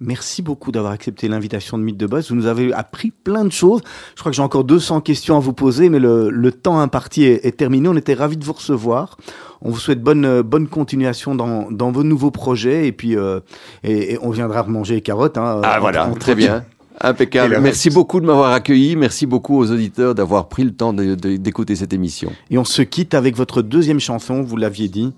[0.00, 2.30] Merci beaucoup d'avoir accepté l'invitation de Mythe de Boss.
[2.30, 3.80] Vous nous avez appris plein de choses.
[4.14, 7.24] Je crois que j'ai encore 200 questions à vous poser, mais le, le temps imparti
[7.24, 7.88] est, est terminé.
[7.88, 9.16] On était ravis de vous recevoir.
[9.60, 13.40] On vous souhaite bonne, bonne continuation dans, dans vos nouveaux projets et puis euh,
[13.82, 15.36] et, et on viendra manger les carottes.
[15.36, 16.64] Hein, Ah en- voilà, en- très bien.
[17.00, 17.54] Impeccable.
[17.54, 18.94] le Merci beaucoup de m'avoir accueilli.
[18.96, 22.32] Merci beaucoup aux auditeurs d'avoir pris le temps d'écouter cette émission.
[22.50, 25.12] Et on se quitte avec votre deuxième chanson, vous l'aviez dit.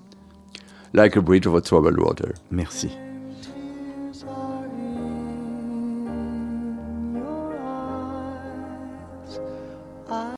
[0.94, 2.32] Like a bridge over troubled water.
[2.50, 2.88] Merci.